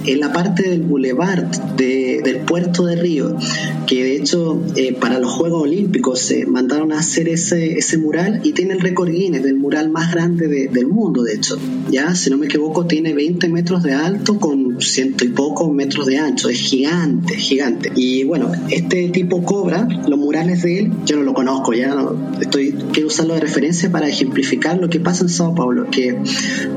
en 0.05 0.19
la 0.19 0.33
parte 0.33 0.69
del 0.69 0.81
boulevard 0.81 1.45
del 1.77 2.39
puerto 2.39 2.85
de 2.85 2.97
Río, 2.97 3.37
que 3.85 4.03
de 4.03 4.17
hecho 4.17 4.61
eh, 4.75 4.91
para 4.91 5.19
los 5.19 5.31
Juegos 5.31 5.63
Olímpicos 5.63 6.19
se 6.19 6.45
mandaron 6.45 6.91
a 6.91 6.99
hacer 6.99 7.29
ese, 7.29 7.77
ese 7.77 7.97
mural 7.97 8.41
y 8.43 8.51
tiene 8.51 8.73
el 8.73 8.81
récord 8.81 9.09
Guinness 9.09 9.43
del 9.43 9.55
mural 9.55 9.89
más 9.89 10.11
grande 10.11 10.67
del 10.67 10.87
mundo, 10.87 11.23
de 11.23 11.35
hecho. 11.35 11.57
Ya, 11.89 12.13
si 12.13 12.29
no 12.29 12.37
me 12.37 12.47
equivoco, 12.47 12.85
tiene 12.87 13.13
20 13.13 13.47
metros 13.47 13.83
de 13.83 13.93
alto 13.93 14.16
con 14.25 14.66
ciento 14.79 15.25
y 15.25 15.29
pocos 15.29 15.71
metros 15.71 16.05
de 16.05 16.17
ancho, 16.17 16.49
es 16.49 16.59
gigante, 16.59 17.35
gigante. 17.35 17.91
Y 17.95 18.23
bueno, 18.23 18.51
este 18.69 19.09
tipo 19.09 19.43
cobra, 19.43 19.87
los 20.07 20.19
murales 20.19 20.63
de 20.63 20.79
él, 20.79 20.91
yo 21.05 21.17
no 21.17 21.23
lo 21.23 21.33
conozco, 21.33 21.73
ya 21.73 21.93
no, 21.93 22.15
estoy, 22.39 22.73
quiero 22.91 23.07
usarlo 23.07 23.33
de 23.33 23.41
referencia 23.41 23.91
para 23.91 24.07
ejemplificar 24.07 24.79
lo 24.79 24.89
que 24.89 24.99
pasa 24.99 25.23
en 25.23 25.29
Sao 25.29 25.55
Paulo, 25.55 25.89
que 25.89 26.17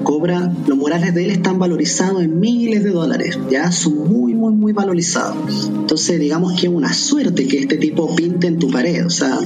cobra, 0.02 0.52
los 0.66 0.76
murales 0.76 1.14
de 1.14 1.24
él 1.24 1.30
están 1.30 1.58
valorizados 1.58 2.22
en 2.22 2.40
miles 2.40 2.84
de 2.84 2.90
dólares, 2.90 3.38
ya 3.50 3.70
son 3.72 4.08
muy, 4.08 4.34
muy, 4.34 4.52
muy 4.52 4.72
valorizados. 4.72 5.70
Entonces, 5.74 6.20
digamos 6.20 6.58
que 6.58 6.66
es 6.66 6.72
una 6.72 6.92
suerte 6.92 7.46
que 7.46 7.58
este 7.58 7.76
tipo 7.76 8.14
pinte 8.14 8.46
en 8.46 8.58
tu 8.58 8.70
pared, 8.70 9.04
o 9.06 9.10
sea, 9.10 9.38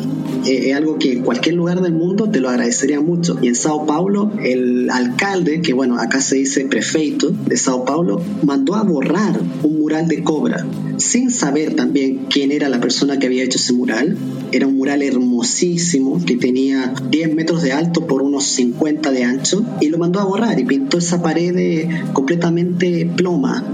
es 0.47 0.75
algo 0.75 0.99
que 0.99 1.13
en 1.13 1.23
cualquier 1.23 1.55
lugar 1.55 1.81
del 1.81 1.93
mundo 1.93 2.29
te 2.29 2.41
lo 2.41 2.49
agradecería 2.49 3.01
mucho. 3.01 3.39
Y 3.41 3.49
en 3.49 3.55
Sao 3.55 3.87
Paulo, 3.87 4.33
el 4.43 4.91
alcalde, 4.91 5.61
que 5.61 5.73
bueno, 5.73 5.99
acá 5.99 6.21
se 6.21 6.37
dice 6.37 6.65
prefeito 6.67 7.31
de 7.31 7.57
Sao 7.57 7.85
Paulo 7.85 8.21
mandó 8.45 8.75
a 8.75 8.83
borrar 8.83 9.41
un 9.63 9.79
mural 9.79 10.09
de 10.09 10.23
cobra, 10.23 10.67
sin 10.99 11.31
saber 11.31 11.75
también 11.75 12.27
quién 12.31 12.53
era 12.53 12.69
la 12.69 12.81
persona 12.81 13.19
que 13.19 13.27
había 13.27 13.45
hecho 13.45 13.59
ese 13.59 13.73
mural. 13.73 14.17
Era 14.53 14.67
un 14.67 14.77
mural 14.77 15.03
hermosísimo 15.03 16.25
que 16.25 16.37
tenía 16.37 16.95
10 17.11 17.35
metros 17.35 17.63
de 17.63 17.73
alto 17.73 18.07
por 18.07 18.23
unos 18.23 18.45
50 18.45 19.11
de 19.11 19.25
ancho 19.25 19.65
y 19.81 19.89
lo 19.89 19.99
mandó 19.99 20.21
a 20.21 20.25
borrar 20.25 20.59
y 20.59 20.65
pintó 20.65 20.99
esa 20.99 21.23
pared 21.23 21.89
completamente 22.13 23.07
ploma. 23.17 23.65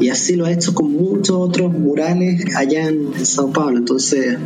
Y 0.00 0.08
así 0.08 0.36
lo 0.36 0.46
ha 0.46 0.52
hecho 0.52 0.74
con 0.74 0.92
muchos 0.92 1.36
otros 1.36 1.72
murales 1.72 2.54
allá 2.56 2.88
en, 2.88 3.12
Sao 3.24 3.52
Paulo. 3.52 3.78
Entonces, 3.78 4.36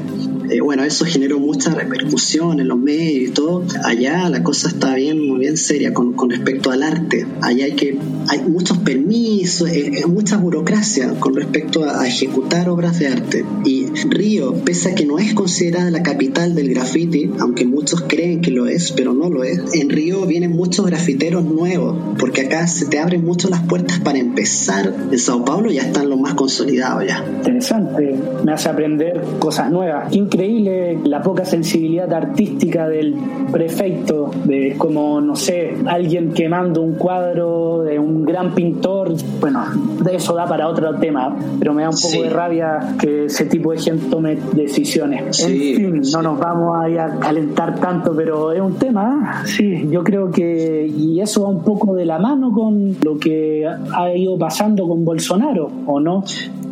eh, 0.50 0.60
bueno, 0.60 0.84
eso 0.84 1.04
generó 1.04 1.38
mucha 1.38 1.74
repercusión 1.74 2.60
en 2.60 2.68
los 2.68 2.78
medios 2.78 3.30
y 3.30 3.32
todo. 3.32 3.64
Allá 3.84 4.28
la 4.28 4.42
cosa 4.42 4.68
está 4.68 4.94
bien, 4.94 5.26
muy 5.26 5.40
bien 5.40 5.56
seria 5.56 5.92
con, 5.92 6.12
con 6.12 6.30
respecto 6.30 6.70
al 6.70 6.82
arte. 6.82 7.26
Allá 7.42 7.66
hay 7.66 7.72
que 7.72 7.98
hay 8.28 8.40
muchos 8.40 8.78
permisos, 8.78 9.37
eh, 9.40 10.00
eh, 10.00 10.06
mucha 10.06 10.36
burocracia 10.36 11.14
con 11.20 11.34
respecto 11.34 11.84
a, 11.84 12.06
ejecutar 12.06 12.68
obras 12.68 12.98
de 12.98 13.08
arte. 13.08 13.44
Y 13.64 13.86
Río, 14.08 14.54
pese 14.64 14.90
a 14.90 14.94
que 14.94 15.04
no 15.04 15.18
es 15.18 15.34
considerada 15.34 15.90
la 15.90 16.02
capital 16.02 16.54
del 16.54 16.70
graffiti, 16.74 17.30
aunque 17.38 17.64
muchos 17.64 18.02
creen 18.02 18.40
que 18.40 18.50
lo 18.50 18.66
es, 18.66 18.92
pero 18.92 19.14
no 19.14 19.28
lo 19.28 19.44
es, 19.44 19.74
en 19.74 19.90
Río 19.90 20.26
vienen 20.26 20.52
muchos 20.52 20.86
grafiteros 20.86 21.44
nuevos, 21.44 22.16
porque 22.18 22.42
acá 22.42 22.66
se 22.66 22.86
te 22.86 22.98
abren 22.98 23.24
mucho 23.24 23.48
las 23.48 23.60
puertas 23.62 24.00
para 24.00 24.18
empezar. 24.18 24.92
En 25.12 25.18
Sao 25.18 25.44
Paulo 25.44 25.70
ya 25.70 25.82
están 25.82 26.08
los 26.08 26.18
más 26.18 26.34
consolidados 26.34 27.06
ya. 27.06 27.24
Interesante, 27.36 28.16
me 28.44 28.52
hace 28.52 28.68
aprender 28.68 29.22
cosas 29.38 29.70
nuevas. 29.70 30.12
Increíble 30.14 30.98
la 31.04 31.22
poca 31.22 31.44
sensibilidad 31.44 32.12
artística 32.12 32.88
del 32.88 33.14
prefecto, 33.52 34.30
de 34.44 34.74
como, 34.76 35.20
no 35.20 35.36
sé, 35.36 35.74
alguien 35.86 36.32
quemando 36.32 36.82
un 36.82 36.94
cuadro 36.94 37.82
de 37.82 37.98
un 37.98 38.24
gran 38.24 38.54
pintor, 38.54 39.14
bueno, 39.40 39.64
eso 40.10 40.34
da 40.34 40.46
para 40.46 40.68
otro 40.68 40.94
tema, 40.96 41.36
pero 41.58 41.74
me 41.74 41.82
da 41.82 41.90
un 41.90 41.96
poco 41.96 42.22
de 42.22 42.30
rabia 42.30 42.94
que 42.98 43.26
ese 43.26 43.46
tipo 43.46 43.72
de 43.72 43.78
gente 43.78 44.06
tome 44.10 44.36
decisiones. 44.52 45.40
En 45.44 45.50
fin, 45.50 46.02
no 46.12 46.22
nos 46.22 46.38
vamos 46.38 46.76
a, 46.76 47.04
a 47.04 47.18
calentar 47.18 47.78
tanto, 47.78 48.14
pero 48.14 48.52
es 48.52 48.60
un 48.60 48.74
tema, 48.74 49.42
sí, 49.44 49.88
yo 49.90 50.02
creo 50.02 50.30
que, 50.30 50.86
y 50.86 51.20
eso 51.20 51.42
va 51.42 51.48
un 51.48 51.62
poco 51.62 51.94
de 51.94 52.04
la 52.04 52.18
mano 52.18 52.52
con 52.52 52.96
lo 53.02 53.18
que 53.18 53.66
ha 53.66 54.14
ido 54.14 54.38
pasando 54.38 54.88
con 54.88 55.04
Bolsonaro, 55.04 55.70
¿o 55.86 56.00
no? 56.00 56.24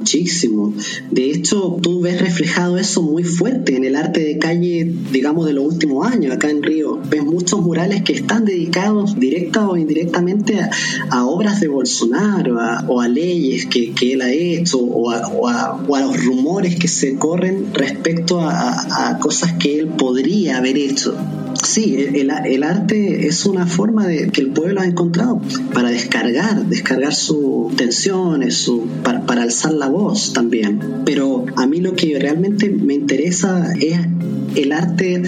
Muchísimo. 0.07 0.73
De 1.11 1.33
hecho, 1.33 1.79
tú 1.83 2.01
ves 2.01 2.21
reflejado 2.21 2.79
eso 2.79 3.03
muy 3.03 3.25
fuerte 3.25 3.75
en 3.75 3.83
el 3.83 3.97
arte 3.97 4.21
de 4.21 4.39
calle, 4.39 4.89
digamos, 5.11 5.47
de 5.47 5.53
los 5.53 5.65
últimos 5.65 6.07
años 6.07 6.33
acá 6.33 6.49
en 6.49 6.63
Río. 6.63 7.01
Ves 7.11 7.25
muchos 7.25 7.61
murales 7.61 8.03
que 8.03 8.13
están 8.13 8.45
dedicados 8.45 9.19
directa 9.19 9.69
o 9.69 9.77
indirectamente 9.77 10.61
a, 11.11 11.27
obras 11.27 11.59
de 11.59 11.67
Bolsonaro 11.67 12.57
o 12.87 13.01
a 13.01 13.09
leyes 13.09 13.67
que, 13.67 13.93
él 14.13 14.23
ha 14.23 14.31
hecho 14.31 14.79
o 14.79 15.11
a, 15.11 15.83
los 16.01 16.25
rumores 16.25 16.77
que 16.77 16.87
se 16.87 17.17
corren 17.17 17.75
respecto 17.75 18.41
a, 18.41 19.19
cosas 19.21 19.55
que 19.55 19.81
él 19.81 19.89
podría 19.89 20.59
haber 20.59 20.79
hecho. 20.79 21.17
Sí, 21.63 21.97
el, 22.15 22.31
el, 22.31 22.63
arte 22.63 23.27
es 23.27 23.47
una 23.47 23.67
forma 23.67 24.07
de 24.07 24.29
que 24.29 24.41
el 24.41 24.51
pueblo 24.51 24.81
ha 24.81 24.87
encontrado 24.87 25.41
para 25.73 25.91
descargar, 25.91 26.67
descargar 26.67 27.15
sus 27.15 27.75
tensiones, 27.77 28.57
su, 28.57 28.87
para, 29.03 29.25
para 29.27 29.43
alzar 29.43 29.73
la 29.73 29.89
voz 29.89 30.33
también. 30.33 31.03
Pero 31.05 31.47
a 31.57 31.67
mí 31.67 31.81
lo 31.81 31.95
que 31.95 32.19
realmente 32.19 32.71
me 32.71 32.95
interesa 32.95 33.73
es 33.81 33.99
el 34.57 34.73
arte 34.73 35.23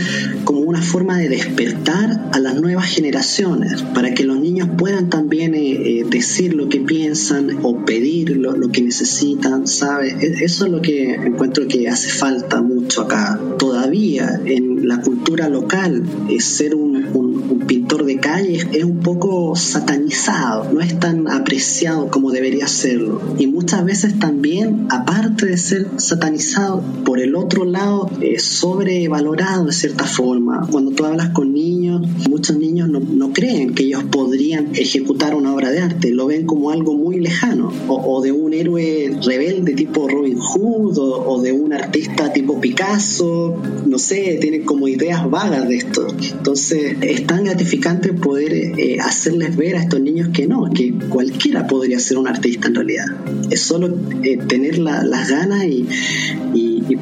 como 0.45 0.61
una 0.61 0.83
forma 0.83 1.19
de 1.19 1.29
despertar 1.29 2.31
a 2.33 2.39
las 2.39 2.61
nuevas 2.61 2.87
generaciones, 2.87 3.83
para 3.83 4.15
que 4.15 4.25
los 4.25 4.41
niños 4.41 4.69
puedan 4.77 5.11
también 5.11 5.55
eh, 5.55 6.01
eh, 6.01 6.07
decir 6.09 6.55
lo 6.55 6.69
que 6.69 6.81
piensan 6.81 7.59
o 7.63 7.85
pedir 7.85 8.37
lo, 8.37 8.71
que 8.71 8.83
necesitan, 8.83 9.67
¿sabes? 9.67 10.15
E, 10.23 10.45
eso 10.45 10.67
es 10.67 10.73
lo 10.73 10.81
que 10.81 11.15
encuentro 11.15 11.67
que 11.69 11.89
hace 11.89 12.09
falta 12.09 12.63
mucho 12.79 13.03
acá. 13.03 13.39
Todavía 13.59 14.41
en 14.45 14.87
la 14.87 15.01
cultura 15.01 15.49
local, 15.49 16.05
es 16.31 16.45
ser 16.45 16.75
un, 16.75 17.28
pintor 17.67 18.05
de 18.05 18.19
calle 18.19 18.67
es 18.73 18.85
un 18.85 19.01
poco 19.01 19.55
satanizado, 19.57 20.73
no 20.73 20.81
es 20.81 20.99
tan 20.99 21.29
apreciado 21.29 22.09
como 22.11 22.31
debería 22.31 22.67
serlo. 22.67 23.21
Y 23.39 23.47
muchas 23.47 23.85
veces 23.85 24.19
también, 24.19 24.87
aparte 24.91 25.47
de 25.47 25.57
ser 25.57 25.87
satanizado, 25.97 26.83
por 27.05 27.21
el 27.21 27.37
otro 27.37 27.65
lado, 27.65 28.11
es 28.21 28.43
sobrevalorado 28.43 29.67
de 29.67 29.73
cierta 29.73 30.05
forma. 30.05 30.67
Cuando 30.71 30.91
tú 30.93 31.05
hablas 31.05 31.31
con 31.31 31.53
niños, 31.53 32.03
muchos 32.29 32.57
niños 32.57 32.89
no, 32.89 33.33
creen 33.33 33.75
que 33.75 33.85
ellos 33.85 34.05
podrían 34.11 34.75
ejecutar 34.75 35.35
una 35.35 35.55
obra 35.55 35.71
de 35.71 35.81
arte, 35.81 36.11
lo 36.11 36.27
ven 36.27 36.47
como 36.47 36.71
algo 36.71 36.95
muy 36.95 37.21
lejano, 37.21 37.73
o, 37.89 38.21
de 38.23 38.33
un 38.33 38.53
héroe 38.53 39.17
rebelde 39.25 39.75
tipo 39.75 40.09
Robin 40.09 40.39
Hood, 40.39 40.99
o, 40.99 41.41
de 41.43 41.53
un 41.53 41.73
artista 41.73 42.33
tipo 42.33 42.61
Picasso, 42.61 43.57
no 43.87 43.99
sé, 43.99 44.39
tienen 44.41 44.65
como 44.65 44.89
ideas 44.89 45.29
vagas 45.31 45.69
de 45.69 45.77
esto. 45.77 46.07
Entonces, 46.33 46.97
es 47.03 47.27
tan 47.29 47.45
gratificante 47.45 48.13
poder 48.13 48.53
eh, 48.53 48.99
hacerles 49.01 49.55
ver 49.57 49.77
a 49.77 49.83
estos 49.83 50.01
niños 50.01 50.31
que 50.33 50.49
no, 50.49 50.69
que 50.75 50.93
cualquiera 51.09 51.69
podría 51.69 52.01
ser 52.01 52.19
un 52.19 52.27
artista 52.27 52.67
en 52.67 52.75
realidad. 52.75 53.07
Es 53.51 53.61
solo 53.61 53.95
eh, 54.25 54.39
tener 54.39 54.79
las 54.79 55.31
ganas 55.31 55.65
y, 55.65 55.87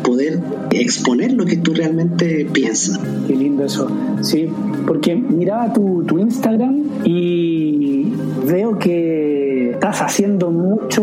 poder 0.03 0.41
exponer 0.73 1.33
lo 1.33 1.47
que 1.47 1.57
tú 1.57 1.73
realmente 1.73 2.47
piensas. 2.53 3.01
Qué 3.27 3.35
lindo 3.35 3.65
eso, 3.65 3.91
sí, 4.21 4.47
porque 4.87 5.17
miraba 5.17 5.73
tu 5.73 6.19
Instagram 6.19 6.83
y 7.05 8.13
veo 8.47 8.79
que 8.79 9.71
estás 9.71 10.03
haciendo 10.03 10.51
mucho, 10.51 11.03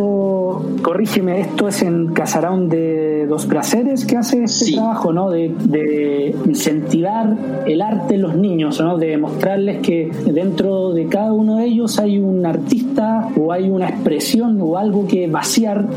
corrígeme, 0.83 1.39
esto 1.39 1.67
es 1.67 1.81
en 1.81 2.13
Casarón 2.13 2.69
de 2.69 3.25
Dos 3.25 3.47
Placeres 3.47 4.05
que 4.05 4.17
hace 4.17 4.43
este 4.43 4.73
trabajo, 4.73 5.11
¿no? 5.11 5.31
De, 5.31 5.51
de, 5.63 6.35
incentivar 6.45 7.35
el 7.65 7.81
arte 7.81 8.15
en 8.15 8.21
los 8.21 8.35
niños, 8.35 8.79
¿no? 8.79 8.97
De 8.97 9.17
mostrarles 9.17 9.81
que 9.81 10.11
dentro 10.25 10.93
de 10.93 11.07
cada 11.07 11.33
uno 11.33 11.57
de 11.57 11.65
ellos 11.65 11.97
hay 11.99 12.19
un 12.19 12.45
artista 12.45 13.29
o 13.35 13.51
hay 13.51 13.69
una 13.69 13.89
expresión 13.89 14.59
o 14.61 14.77
algo 14.77 15.07
que 15.07 15.27
vaciar 15.27 15.87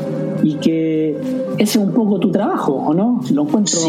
y 0.42 0.54
que 0.54 1.16
ese 1.58 1.78
es 1.78 1.84
un 1.84 1.92
poco 1.92 2.18
tu 2.18 2.30
trabajo, 2.30 2.72
¿o 2.72 2.94
no? 2.94 3.20
Lo 3.32 3.42
encuentro 3.42 3.80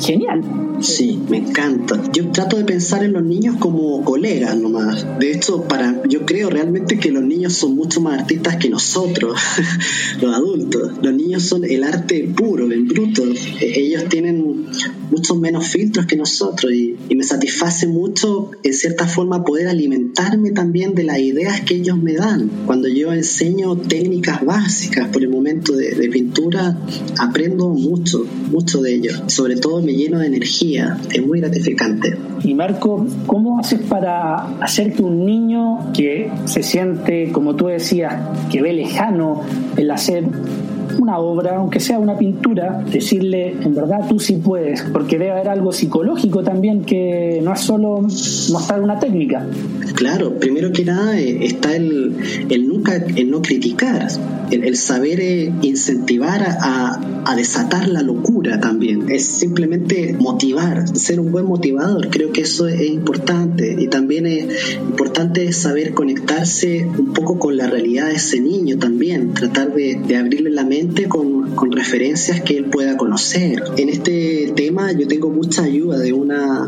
genial. 0.00 0.42
Sí, 0.80 1.20
me 1.28 1.38
encanta. 1.38 2.00
Yo 2.12 2.30
trato 2.30 2.56
de 2.56 2.64
pensar 2.64 3.02
en 3.02 3.12
los 3.12 3.22
niños 3.22 3.56
como 3.58 4.04
colegas 4.04 4.56
nomás. 4.56 5.06
De 5.18 5.32
hecho, 5.32 5.62
para, 5.62 6.02
yo 6.08 6.24
creo 6.24 6.50
realmente 6.50 6.98
que 6.98 7.10
los 7.10 7.22
niños 7.22 7.54
son 7.54 7.74
mucho 7.74 8.00
más 8.00 8.20
artistas 8.20 8.56
que 8.56 8.68
nosotros, 8.68 9.40
los 10.28 10.36
adultos. 10.36 10.92
Los 11.02 11.14
niños 11.14 11.42
son 11.42 11.64
el 11.64 11.82
arte 11.84 12.28
puro, 12.36 12.70
el 12.70 12.84
bruto. 12.84 13.24
Ellos 13.60 14.04
tienen 14.08 14.66
muchos 15.10 15.38
menos 15.38 15.66
filtros 15.66 16.06
que 16.06 16.16
nosotros 16.16 16.72
y, 16.72 16.96
me 17.14 17.24
satisface 17.24 17.88
mucho, 17.88 18.52
en 18.62 18.72
cierta 18.72 19.06
forma, 19.08 19.44
poder 19.44 19.66
alimentarme 19.66 20.52
también 20.52 20.94
de 20.94 21.02
las 21.02 21.18
ideas 21.18 21.62
que 21.62 21.74
ellos 21.74 21.98
me 21.98 22.14
dan. 22.14 22.48
Cuando 22.64 22.86
yo 22.86 23.12
enseño 23.12 23.76
técnicas 23.76 24.44
básicas 24.44 25.08
por 25.08 25.22
el 25.22 25.30
momento 25.30 25.74
de, 25.74 25.96
de 25.96 26.08
pintura, 26.08 26.78
aprendo 27.18 27.70
mucho, 27.70 28.24
mucho 28.52 28.80
de 28.82 28.94
ellos. 28.94 29.22
Sobre 29.26 29.56
todo 29.56 29.82
me 29.82 29.94
lleno 29.94 30.20
de 30.20 30.28
energía, 30.28 30.96
es 31.12 31.26
muy 31.26 31.40
gratificante. 31.40 32.16
Y 32.44 32.54
Marco, 32.54 33.04
¿cómo 33.26 33.58
haces 33.58 33.80
para 33.80 34.58
hacer 34.60 34.92
que 34.92 35.02
un 35.02 35.26
niño 35.26 35.92
que 35.92 36.30
se 36.44 36.62
siente, 36.62 37.32
como 37.32 37.56
tú 37.56 37.66
decías, 37.66 38.14
que 38.50 38.62
ve 38.62 38.72
lejano 38.72 39.42
el 39.76 39.90
hacer 39.90 40.17
interested. 40.18 40.77
Una 40.98 41.18
obra, 41.18 41.56
aunque 41.56 41.80
sea 41.80 41.98
una 41.98 42.16
pintura, 42.16 42.84
decirle, 42.90 43.56
en 43.62 43.74
verdad 43.74 44.06
tú 44.08 44.18
sí 44.18 44.36
puedes, 44.36 44.82
porque 44.92 45.18
debe 45.18 45.32
haber 45.32 45.48
algo 45.48 45.72
psicológico 45.72 46.42
también 46.42 46.84
que 46.84 47.40
no 47.42 47.52
es 47.52 47.60
solo 47.60 48.00
mostrar 48.00 48.80
una 48.80 48.98
técnica. 48.98 49.46
Claro, 49.94 50.38
primero 50.38 50.72
que 50.72 50.84
nada 50.84 51.18
eh, 51.18 51.44
está 51.44 51.74
el, 51.74 52.16
el 52.48 52.68
nunca, 52.68 52.94
el 52.94 53.30
no 53.30 53.42
criticar, 53.42 54.08
el, 54.50 54.76
saber 54.76 55.20
eh, 55.20 55.52
incentivar 55.62 56.42
a, 56.42 57.00
a, 57.24 57.36
desatar 57.36 57.88
la 57.88 58.02
locura 58.02 58.60
también, 58.60 59.10
es 59.10 59.26
simplemente 59.26 60.16
motivar, 60.18 60.96
ser 60.96 61.20
un 61.20 61.32
buen 61.32 61.46
motivador, 61.46 62.08
creo 62.10 62.32
que 62.32 62.42
eso 62.42 62.68
es 62.68 62.80
importante. 62.88 63.76
Y 63.78 63.88
también 63.88 64.26
es 64.26 64.76
importante 64.80 65.52
saber 65.52 65.94
conectarse 65.94 66.86
un 66.86 67.12
poco 67.12 67.38
con 67.38 67.56
la 67.56 67.66
realidad 67.66 68.08
de 68.08 68.14
ese 68.14 68.40
niño 68.40 68.78
también, 68.78 69.34
tratar 69.34 69.74
de, 69.74 70.00
de 70.06 70.16
abrirle 70.16 70.50
la 70.50 70.64
mente 70.64 70.77
con, 71.08 71.72
referencias 71.72 72.40
que 72.40 72.56
él 72.56 72.64
pueda 72.66 72.96
conocer. 72.96 73.62
En 73.76 73.88
este 73.88 74.52
tema 74.54 74.92
yo 74.92 75.06
tengo 75.06 75.30
mucha 75.30 75.62
ayuda 75.64 75.98
de 75.98 76.12
una 76.12 76.66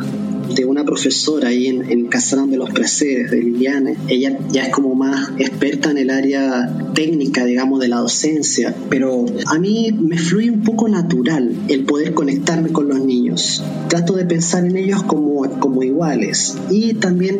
de 0.55 0.65
una 0.65 0.85
profesora 0.85 1.49
ahí 1.49 1.67
en, 1.67 1.91
en 1.91 2.11
de 2.11 2.57
los 2.57 2.71
Placeres, 2.71 3.31
de 3.31 3.43
Liliane. 3.43 3.97
Ella 4.09 4.39
ya 4.51 4.65
es 4.65 4.69
como 4.71 4.95
más 4.95 5.31
experta 5.39 5.91
en 5.91 5.99
el 5.99 6.11
área 6.11 6.91
técnica, 6.95 7.45
digamos, 7.45 7.81
de 7.81 7.89
la 7.89 7.97
docencia, 7.97 8.75
pero 8.89 9.27
a 9.47 9.59
mí 9.59 9.91
me 9.93 10.19
fluye 10.19 10.51
un 10.51 10.63
poco 10.63 10.89
natural 10.89 11.55
el 11.69 11.85
poder 11.85 12.15
conectarme 12.15 12.71
con 12.71 12.89
los 12.89 13.01
niños. 13.01 13.65
Trato 13.89 14.15
de 14.15 14.25
pensar 14.25 14.65
en 14.65 14.77
ellos 14.77 15.03
como, 15.03 15.43
como 15.61 15.83
iguales 15.83 16.57
y 16.71 16.95
también 16.95 17.39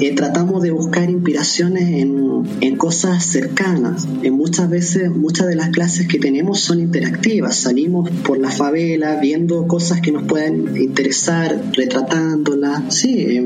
eh, 0.00 0.14
tratamos 0.14 0.62
de 0.62 0.70
buscar 0.70 1.08
inspiraciones 1.10 1.88
en, 1.88 2.42
en 2.60 2.76
cosas 2.76 3.24
cercanas. 3.24 4.06
En 4.22 4.34
muchas 4.34 4.68
veces, 4.68 5.10
muchas 5.10 5.46
de 5.46 5.56
las 5.56 5.70
clases 5.70 6.06
que 6.06 6.18
tenemos 6.18 6.60
son 6.60 6.80
interactivas. 6.80 7.56
Salimos 7.56 8.10
por 8.24 8.38
la 8.38 8.50
favela 8.50 9.18
viendo 9.20 9.66
cosas 9.66 10.00
que 10.00 10.12
nos 10.12 10.24
pueden 10.24 10.76
interesar, 10.76 11.70
Sí, 12.90 13.40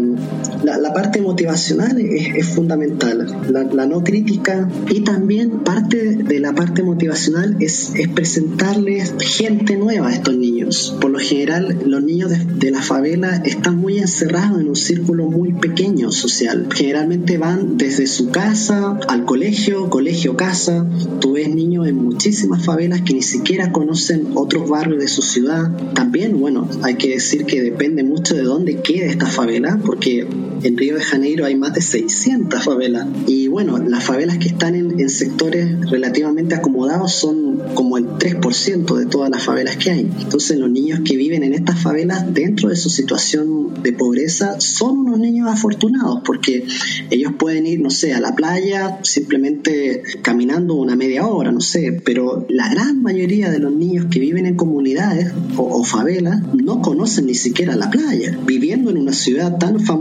la, 0.62 0.92
parte 0.92 1.20
motivacional 1.20 2.00
es, 2.00 2.46
fundamental. 2.46 3.26
La, 3.50 3.87
no 3.87 4.02
crítica 4.02 4.68
y 4.88 5.00
también 5.00 5.61
parte 5.61 6.16
de 6.16 6.40
la 6.40 6.55
parte 6.55 6.83
motivacional 6.83 7.57
es, 7.61 7.92
es, 7.94 8.09
presentarles 8.09 9.14
gente 9.18 9.76
nueva 9.76 10.09
a 10.09 10.12
estos 10.12 10.37
niños. 10.37 10.96
Por 11.00 11.11
lo 11.11 11.18
general, 11.18 11.79
los 11.87 12.02
niños 12.02 12.31
de, 12.31 12.44
de 12.44 12.70
la 12.70 12.83
favela 12.83 13.37
están 13.44 13.76
muy 13.76 13.98
encerrados 13.98 14.61
en 14.61 14.68
un 14.68 14.76
círculo 14.76 15.26
muy 15.26 15.52
pequeño 15.52 16.11
social. 16.11 16.68
Generalmente 16.74 17.38
van 17.38 17.76
desde 17.76 18.07
su 18.07 18.31
casa 18.31 18.98
al 19.09 19.24
colegio, 19.24 19.90
colegio-casa. 19.90 20.87
Tú 21.20 21.33
ves 21.33 21.48
niños 21.55 21.87
en 21.88 21.96
muchísimas 21.96 22.64
favelas 22.64 23.02
que 23.02 23.14
ni 23.14 23.22
siquiera 23.22 23.72
conocen 23.72 24.29
otros 24.35 24.68
barrios 24.68 25.00
de 25.00 25.09
su 25.09 25.22
ciudad. 25.22 25.70
También, 25.94 26.38
bueno, 26.38 26.68
hay 26.83 26.96
que 26.96 27.11
decir 27.11 27.44
que 27.44 27.62
depende 27.62 28.02
mucho 28.02 28.35
de 28.35 28.42
dónde 28.42 28.76
quede 28.76 29.07
esta 29.07 29.26
favela, 29.26 29.79
porque 29.85 30.06
en 30.11 30.77
Río 30.77 30.95
de 30.95 31.03
Janeiro 31.03 31.45
hay 31.45 31.57
más 31.57 31.75
de 31.75 31.81
600 31.81 32.62
favelas. 32.62 33.07
Y 33.27 33.49
bueno, 33.49 33.79
las 33.79 34.05
favelas 34.05 34.38
que 34.38 34.49
están 34.49 34.75
en, 34.75 35.01
en 35.01 35.11
sectores 35.11 35.90
relativamente 35.90 36.55
acomodados 36.55 37.12
son 37.12 37.61
como 37.75 37.99
el 37.99 38.07
3% 38.07 38.97
de 38.97 39.07
todas 39.07 39.31
las 39.31 39.42
favelas 39.42 39.77
que 39.77 39.90
hay. 39.90 40.11
Entonces 40.21 40.59
los 40.59 40.71
niños 40.71 41.01
que 41.05 41.16
viven 41.16 41.42
en 41.42 41.55
estas 41.55 41.81
favelas 41.81 42.33
dentro 42.33 42.69
de 42.69 42.77
su 42.77 42.90
situación 42.90 43.83
de 43.83 43.92
pobreza 43.92 44.61
son 44.61 44.99
unos 44.99 45.19
niños 45.19 45.49
afortunados 45.49 46.23
porque 46.25 46.64
ellos 47.11 47.33
pueden 47.38 47.66
ir, 47.66 47.81
no 47.81 47.90
sé, 47.90 48.14
a 48.14 48.21
la 48.21 48.35
playa 48.35 49.01
simplemente 49.03 50.03
caminando 50.23 50.75
una 50.75 50.97
media 50.97 51.27
hora, 51.27 51.53
no 51.53 51.61
sé, 51.61 52.01
pero 52.05 52.47
la 52.49 52.69
gran 52.69 53.03
mayoría 53.03 53.51
de 53.51 53.59
los 53.59 53.73
niños 53.73 54.07
que 54.11 54.21
viven 54.21 54.47
en 54.47 54.57
comunidades 54.57 55.33
o, 55.57 55.85
favelas 55.85 56.42
no 56.55 56.81
conocen 56.81 57.27
ni 57.27 57.35
siquiera 57.35 57.77
la 57.77 57.90
playa, 57.90 58.37
viviendo 58.45 58.90
en 58.90 58.99
una 58.99 59.12
ciudad 59.12 59.57
tan 59.59 59.79
famosa 59.79 59.95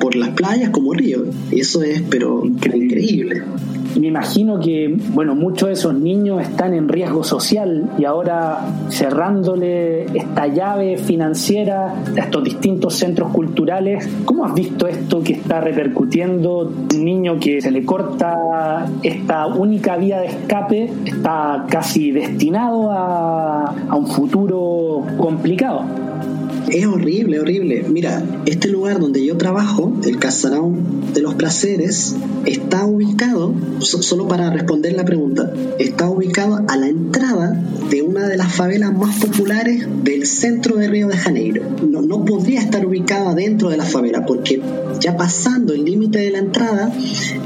por 0.00 0.16
las 0.16 0.30
playas 0.30 0.70
como 0.70 0.94
Río. 0.94 1.24
Eso 1.50 1.82
es, 1.82 2.02
pero 2.02 2.44
increíble. 2.44 3.42
Me 3.98 4.08
imagino 4.08 4.60
que, 4.60 4.94
bueno, 5.14 5.34
muchos 5.34 5.68
de 5.68 5.72
esos 5.72 5.94
niños 5.94 6.42
están 6.42 6.74
en 6.74 6.86
riesgo 6.86 7.24
social 7.24 7.90
y 7.98 8.04
ahora 8.04 8.60
cerrándole 8.90 10.04
esta 10.14 10.48
llave 10.48 10.98
financiera 10.98 11.94
a 12.14 12.20
estos 12.20 12.44
distintos 12.44 12.94
centros 12.94 13.32
culturales, 13.32 14.06
¿cómo 14.26 14.44
has 14.44 14.52
visto 14.52 14.86
esto 14.86 15.22
que 15.22 15.32
está 15.32 15.62
repercutiendo? 15.62 16.70
Un 16.94 17.04
niño 17.04 17.40
que 17.40 17.62
se 17.62 17.70
le 17.70 17.86
corta 17.86 18.86
esta 19.02 19.46
única 19.46 19.96
vía 19.96 20.20
de 20.20 20.26
escape 20.26 20.92
está 21.06 21.64
casi 21.70 22.10
destinado 22.10 22.90
a, 22.90 23.74
a 23.88 23.96
un 23.96 24.06
futuro 24.08 25.04
complicado. 25.16 25.84
Es 26.70 26.84
horrible, 26.84 27.38
horrible. 27.38 27.84
Mira, 27.88 28.42
este 28.44 28.68
lugar 28.68 28.98
donde 28.98 29.24
yo 29.24 29.36
trabajo, 29.36 29.96
el 30.04 30.18
Casarón 30.18 31.12
de 31.14 31.22
los 31.22 31.34
Placeres, 31.34 32.16
está 32.44 32.84
ubicado, 32.84 33.54
solo 33.80 34.26
para 34.26 34.50
responder 34.50 34.94
la 34.94 35.04
pregunta, 35.04 35.52
está 35.78 36.10
ubicado 36.10 36.64
a 36.68 36.76
la 36.76 36.88
entrada 36.88 37.62
de 37.90 38.02
una 38.02 38.26
de 38.26 38.36
las 38.36 38.52
favelas 38.52 38.92
más 38.92 39.16
populares 39.18 39.86
del 40.02 40.26
centro 40.26 40.76
de 40.76 40.88
Río 40.88 41.06
de 41.08 41.16
Janeiro. 41.16 41.62
No, 41.88 42.02
no 42.02 42.24
podría 42.24 42.60
estar 42.60 42.84
ubicado 42.84 43.34
dentro 43.34 43.70
de 43.70 43.76
la 43.76 43.84
favela 43.84 44.26
porque 44.26 44.60
ya 45.00 45.16
pasando 45.16 45.72
el 45.72 45.84
límite 45.84 46.18
de 46.18 46.30
la 46.30 46.38
entrada, 46.38 46.92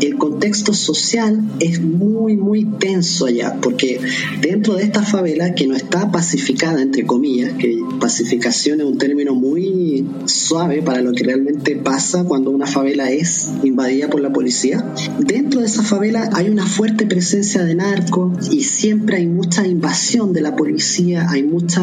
el 0.00 0.16
contexto 0.16 0.72
social 0.72 1.42
es 1.60 1.80
muy, 1.80 2.36
muy 2.36 2.64
tenso 2.64 3.26
allá, 3.26 3.56
porque 3.60 4.00
dentro 4.40 4.74
de 4.74 4.84
esta 4.84 5.02
favela 5.02 5.54
que 5.54 5.66
no 5.66 5.74
está 5.74 6.10
pacificada, 6.10 6.80
entre 6.80 7.04
comillas, 7.04 7.52
que 7.54 7.78
pacificación 8.00 8.80
es 8.80 8.86
un 8.86 8.98
término 8.98 9.09
muy 9.34 10.06
suave 10.26 10.82
para 10.82 11.02
lo 11.02 11.12
que 11.12 11.24
realmente 11.24 11.76
pasa 11.76 12.24
cuando 12.24 12.50
una 12.50 12.66
favela 12.66 13.10
es 13.10 13.50
invadida 13.62 14.08
por 14.08 14.20
la 14.20 14.32
policía, 14.32 14.84
dentro 15.18 15.60
de 15.60 15.66
esa 15.66 15.82
favela 15.82 16.30
hay 16.32 16.48
una 16.48 16.66
fuerte 16.66 17.06
presencia 17.06 17.64
de 17.64 17.74
narcos 17.74 18.52
y 18.52 18.62
siempre 18.62 19.18
hay 19.18 19.26
mucha 19.26 19.66
invasión 19.66 20.32
de 20.32 20.40
la 20.40 20.56
policía, 20.56 21.26
hay 21.28 21.42
mucha, 21.42 21.82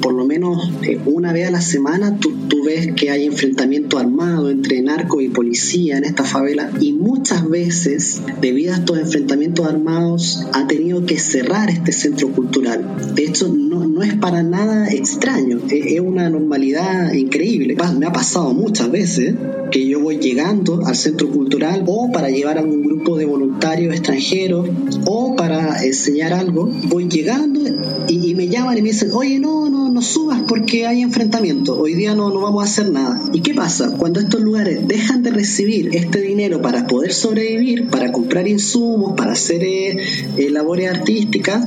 por 0.00 0.14
lo 0.14 0.26
menos 0.26 0.72
eh, 0.82 0.98
una 1.06 1.32
vez 1.32 1.48
a 1.48 1.50
la 1.50 1.60
semana, 1.60 2.18
tú, 2.18 2.32
tú 2.48 2.64
ves 2.64 2.92
que 2.94 3.10
hay 3.10 3.26
enfrentamiento 3.26 3.98
armado 3.98 4.50
entre 4.50 4.80
narcos 4.82 5.22
y 5.22 5.28
policía 5.28 5.98
en 5.98 6.04
esta 6.04 6.24
favela 6.24 6.70
y 6.80 6.92
muchas 6.92 7.48
veces, 7.48 8.22
debido 8.40 8.72
a 8.72 8.76
estos 8.76 8.98
enfrentamientos 8.98 9.66
armados, 9.66 10.46
ha 10.52 10.66
tenido 10.66 11.04
que 11.06 11.18
cerrar 11.18 11.70
este 11.70 11.92
centro 11.92 12.28
cultural. 12.32 13.14
De 13.14 13.24
hecho, 13.24 13.48
no, 13.48 13.86
no 14.02 14.08
es 14.08 14.16
para 14.16 14.42
nada 14.42 14.88
extraño, 14.88 15.60
es, 15.70 16.00
una 16.00 16.28
normalidad 16.28 17.12
increíble. 17.12 17.76
Me 17.96 18.06
ha 18.06 18.12
pasado 18.12 18.52
muchas 18.52 18.90
veces 18.90 19.36
que 19.70 19.86
yo 19.86 20.00
voy 20.00 20.18
llegando 20.18 20.84
al 20.84 20.96
centro 20.96 21.30
cultural 21.30 21.84
o 21.86 22.10
para 22.10 22.28
llevar 22.28 22.58
a 22.58 22.62
un 22.62 22.82
grupo 22.82 23.16
de 23.16 23.26
voluntarios 23.26 23.94
extranjeros 23.94 24.68
o 25.06 25.36
para 25.36 25.84
enseñar 25.84 26.32
algo, 26.32 26.68
voy 26.88 27.08
llegando 27.08 27.60
y, 28.08 28.34
me 28.34 28.48
llaman 28.48 28.76
y 28.78 28.82
me 28.82 28.88
dicen, 28.88 29.10
oye, 29.12 29.38
no, 29.38 29.70
no, 29.70 29.88
no 29.88 30.02
subas 30.02 30.42
porque 30.48 30.86
hay 30.86 31.02
enfrentamiento, 31.02 31.78
hoy 31.78 31.94
día 31.94 32.14
no, 32.16 32.30
no 32.30 32.40
vamos 32.40 32.62
a 32.62 32.66
hacer 32.66 32.90
nada. 32.90 33.22
¿Y 33.32 33.40
qué 33.40 33.54
pasa? 33.54 33.94
Cuando 33.96 34.18
estos 34.18 34.40
lugares 34.40 34.86
dejan 34.88 35.22
de 35.22 35.30
recibir 35.30 35.94
este 35.94 36.20
dinero 36.20 36.60
para 36.60 36.88
poder 36.88 37.12
sobrevivir, 37.12 37.88
para 37.88 38.10
comprar 38.10 38.48
insumos, 38.48 39.14
para 39.16 39.32
hacer 39.32 39.62
eh, 39.62 39.96
eh, 40.36 40.50
labores 40.50 40.90
artísticas, 40.90 41.66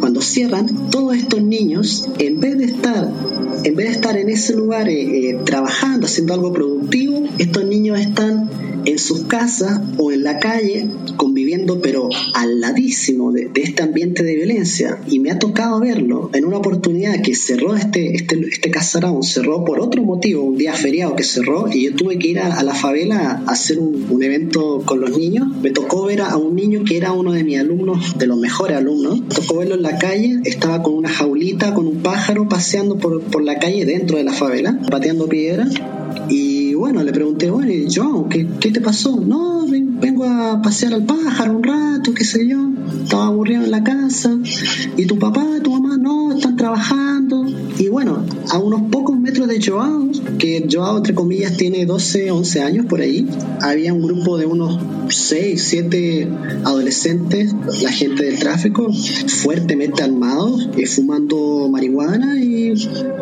cuando 0.00 0.20
cierran, 0.22 0.90
todos 0.90 1.16
estos 1.16 1.42
niños, 1.42 1.67
en 1.74 2.40
vez 2.40 2.56
de 2.56 2.64
estar 2.64 3.08
en 3.64 3.74
vez 3.74 3.86
de 3.88 3.92
estar 3.92 4.16
en 4.16 4.28
ese 4.28 4.54
lugar 4.54 4.88
eh, 4.88 5.38
trabajando, 5.44 6.06
haciendo 6.06 6.34
algo 6.34 6.52
productivo, 6.52 7.24
estos 7.38 7.64
niños 7.66 7.98
están 7.98 8.48
en 8.84 8.98
sus 8.98 9.24
casas 9.24 9.80
o 9.98 10.12
en 10.12 10.22
la 10.22 10.38
calle 10.38 10.88
conviviendo 11.16 11.80
pero 11.80 12.08
al 12.34 12.60
ladísimo 12.60 13.32
de, 13.32 13.50
este 13.54 13.82
ambiente 13.82 14.22
de 14.22 14.36
violencia. 14.36 15.00
Y 15.08 15.18
me 15.18 15.30
ha 15.30 15.38
tocado 15.38 15.80
verlo. 15.80 16.30
En 16.32 16.44
una 16.44 16.58
oportunidad 16.58 17.20
que 17.22 17.34
cerró 17.34 17.74
este, 17.74 18.14
este, 18.14 18.38
este 18.48 18.70
casarón, 18.70 19.22
cerró 19.22 19.64
por 19.64 19.80
otro 19.80 20.02
motivo, 20.02 20.42
un 20.42 20.56
día 20.56 20.72
feriado 20.72 21.16
que 21.16 21.24
cerró 21.24 21.68
y 21.72 21.84
yo 21.84 21.94
tuve 21.94 22.18
que 22.18 22.28
ir 22.28 22.38
a, 22.38 22.62
la 22.62 22.74
favela 22.74 23.42
a 23.46 23.52
hacer 23.52 23.78
un, 23.78 24.22
evento 24.22 24.82
con 24.84 25.00
los 25.00 25.16
niños, 25.16 25.46
me 25.62 25.70
tocó 25.70 26.04
ver 26.04 26.22
a, 26.22 26.36
un 26.36 26.56
niño 26.56 26.82
que 26.84 26.96
era 26.96 27.12
uno 27.12 27.32
de 27.32 27.44
mis 27.44 27.58
alumnos, 27.58 28.18
de 28.18 28.26
los 28.26 28.36
mejores 28.38 28.76
alumnos, 28.76 29.20
me 29.20 29.34
tocó 29.34 29.58
verlo 29.58 29.76
en 29.76 29.82
la 29.82 29.96
calle, 29.96 30.40
estaba 30.44 30.82
con 30.82 30.94
una 30.94 31.08
jaulita, 31.08 31.57
con 31.74 31.86
un 31.86 31.98
pájaro 32.02 32.48
paseando 32.48 32.96
por, 32.96 33.20
por 33.22 33.42
la 33.42 33.58
calle 33.58 33.84
dentro 33.84 34.16
de 34.16 34.24
la 34.24 34.32
favela, 34.32 34.78
pateando 34.90 35.28
piedra 35.28 35.66
y 36.28 36.74
bueno, 36.74 37.02
le 37.02 37.12
pregunté, 37.12 37.50
bueno, 37.50 37.72
John, 37.92 38.28
¿qué, 38.28 38.46
¿qué 38.60 38.70
te 38.70 38.80
pasó? 38.80 39.16
No, 39.16 39.66
vengo 39.66 40.24
a 40.24 40.60
pasear 40.62 40.94
al 40.94 41.04
pájaro 41.04 41.56
un 41.56 41.62
rato, 41.62 42.12
qué 42.14 42.24
sé 42.24 42.46
yo. 42.46 42.70
Estaba 43.02 43.26
aburrido 43.26 43.64
en 43.64 43.70
la 43.70 43.82
casa. 43.82 44.36
¿Y 44.96 45.06
tu 45.06 45.18
papá, 45.18 45.44
tu 45.62 45.72
mamá? 45.72 45.96
No, 45.96 46.32
están 46.32 46.56
trabajando. 46.56 47.46
Y 47.78 47.88
bueno, 47.88 48.24
a 48.50 48.58
unos 48.58 48.90
pocos 48.90 49.16
metros 49.16 49.46
de 49.46 49.62
Joao, 49.64 50.10
que 50.38 50.66
Joao, 50.70 50.96
entre 50.96 51.14
comillas, 51.14 51.56
tiene 51.56 51.86
12, 51.86 52.32
11 52.32 52.60
años 52.62 52.86
por 52.86 53.00
ahí, 53.00 53.26
había 53.60 53.92
un 53.92 54.02
grupo 54.02 54.36
de 54.36 54.46
unos 54.46 54.80
6, 55.14 55.62
7 55.62 56.28
adolescentes, 56.64 57.54
la 57.80 57.92
gente 57.92 58.24
del 58.24 58.38
tráfico, 58.40 58.92
fuertemente 59.42 60.02
armados, 60.02 60.68
eh, 60.76 60.86
fumando 60.86 61.68
marihuana 61.70 62.42
y 62.42 62.74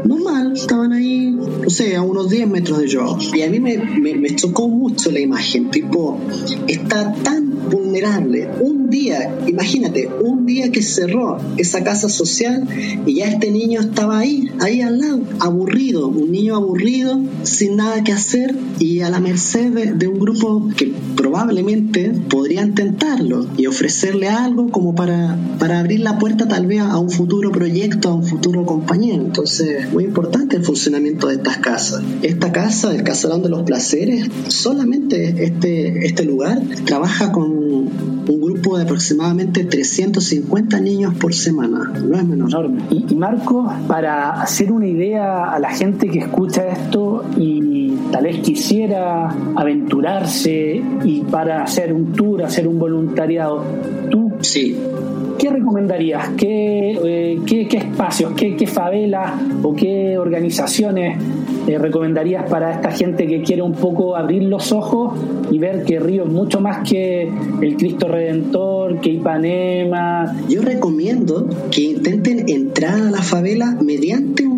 normal, 0.05 0.53
estaban 0.55 0.93
ahí, 0.93 1.31
no 1.31 1.69
sé, 1.69 1.97
a 1.97 2.03
unos 2.03 2.31
10 2.31 2.49
metros 2.49 2.79
de 2.79 2.91
Joao. 2.91 3.19
Y 3.35 3.43
a 3.43 3.51
mí 3.51 3.61
me, 3.61 3.77
me, 3.77 4.35
chocó 4.37 4.69
mucho 4.69 5.11
la 5.11 5.21
imagen, 5.21 5.71
tipo, 5.71 6.19
está 6.67 7.13
tan 7.13 7.69
vulnerable. 7.71 8.49
Un 8.61 8.89
día, 8.91 9.39
imagínate, 9.47 10.09
un 10.09 10.47
día 10.47 10.71
que 10.71 10.83
cerró 10.83 11.39
esa 11.57 11.83
casa 11.85 12.09
social 12.09 12.67
y 13.07 13.15
ya 13.15 13.29
este 13.29 13.51
niño 13.51 13.81
estaba 13.81 14.19
ahí, 14.19 14.46
ahí 14.61 14.81
al 14.81 14.99
lado, 14.99 15.21
aburrido, 15.41 16.09
un 16.09 16.31
niño 16.31 16.57
aburrido, 16.57 17.21
sin 17.43 17.77
nada 17.77 18.03
que 18.05 18.13
hacer 18.13 18.55
y 18.79 19.01
a 19.01 19.11
la 19.11 19.21
merced 19.21 19.95
de, 19.95 20.07
un 20.07 20.19
grupo 20.19 20.69
que 20.77 20.93
probablemente 21.17 22.11
podría 22.29 22.63
intentarlo 22.63 23.47
y 23.57 23.67
ofrecerle 23.67 24.29
algo 24.29 24.71
como 24.71 24.95
para, 24.95 25.37
para 25.59 25.81
abrir 25.81 26.01
la 26.01 26.19
puerta 26.19 26.47
tal 26.49 26.67
vez 26.67 26.81
a 26.81 26.99
un 26.99 27.11
futuro 27.11 27.51
proyecto, 27.51 28.11
a 28.11 28.15
un 28.15 28.25
futuro 28.25 28.65
compañero. 28.65 29.25
Entonces, 29.25 29.93
muy 29.93 30.05
importante 30.05 30.57
el 30.57 30.65
funcionamiento 30.65 31.29
de 31.29 31.35
estas 31.35 31.59
casas. 31.59 32.03
Esta 32.23 32.53
casa, 32.53 32.95
el 32.95 33.03
Casalón 33.03 33.43
de 33.43 33.49
los 33.49 33.63
Placeres, 33.63 34.29
solamente 34.49 35.45
este, 35.45 36.07
este 36.07 36.25
lugar 36.25 36.63
trabaja 36.85 37.33
con 37.33 37.51
un 37.51 38.36
de 38.75 38.83
aproximadamente 38.83 39.65
350 39.65 40.81
niños 40.81 41.15
por 41.15 41.33
semana, 41.33 41.93
no 41.95 42.17
es 42.17 42.25
menor. 42.25 42.71
Y, 42.91 43.15
Marco, 43.15 43.71
para 43.87 44.43
hacer 44.43 44.73
una 44.73 44.87
idea 44.87 45.53
a 45.53 45.59
la 45.61 45.71
gente 45.71 46.09
que 46.09 46.19
escucha 46.21 46.67
esto 46.67 47.25
y 47.37 47.95
tal 48.11 48.25
vez 48.25 48.41
quisiera 48.41 49.29
aventurarse 49.55 50.83
y 51.05 51.21
para 51.31 51.63
hacer 51.63 51.93
un 51.93 52.13
tour, 52.13 52.43
hacer 52.43 52.67
un 52.67 52.79
voluntariado, 52.79 53.63
tú 54.11 54.26
sí. 54.41 54.77
¿qué 55.39 55.51
recomendarías? 55.51 56.31
¿Qué, 56.37 56.99
eh, 57.05 57.41
qué, 57.47 57.69
espacios, 57.77 58.33
qué, 58.33 58.57
qué, 58.57 58.67
favelas 58.67 59.33
o 59.63 59.75
qué 59.75 60.19
organizaciones 60.19 61.19
eh, 61.67 61.79
recomendarías 61.79 62.49
para 62.49 62.73
esta 62.73 62.91
gente 62.91 63.27
que 63.27 63.43
quiere 63.43 63.63
un 63.63 63.75
poco 63.75 64.17
abrir 64.17 64.45
los 64.45 64.73
ojos 64.73 65.19
y 65.51 65.59
ver 65.59 65.85
que 65.85 66.01
Río 66.01 66.25
es 66.25 66.31
mucho 66.31 66.61
más 66.61 66.89
que 66.89 67.31
el 67.61 67.77
Cristo 67.77 68.09
Redentor, 68.09 69.01
que 69.01 69.11
Ipanema? 69.11 70.37
Yo 70.49 70.63
recomiendo 70.63 71.49
que 71.71 71.83
intenten 71.83 72.49
entrar 72.49 72.95
a 72.95 73.11
la 73.11 73.23
favela 73.23 73.77
mediante 73.81 74.47
un 74.47 74.56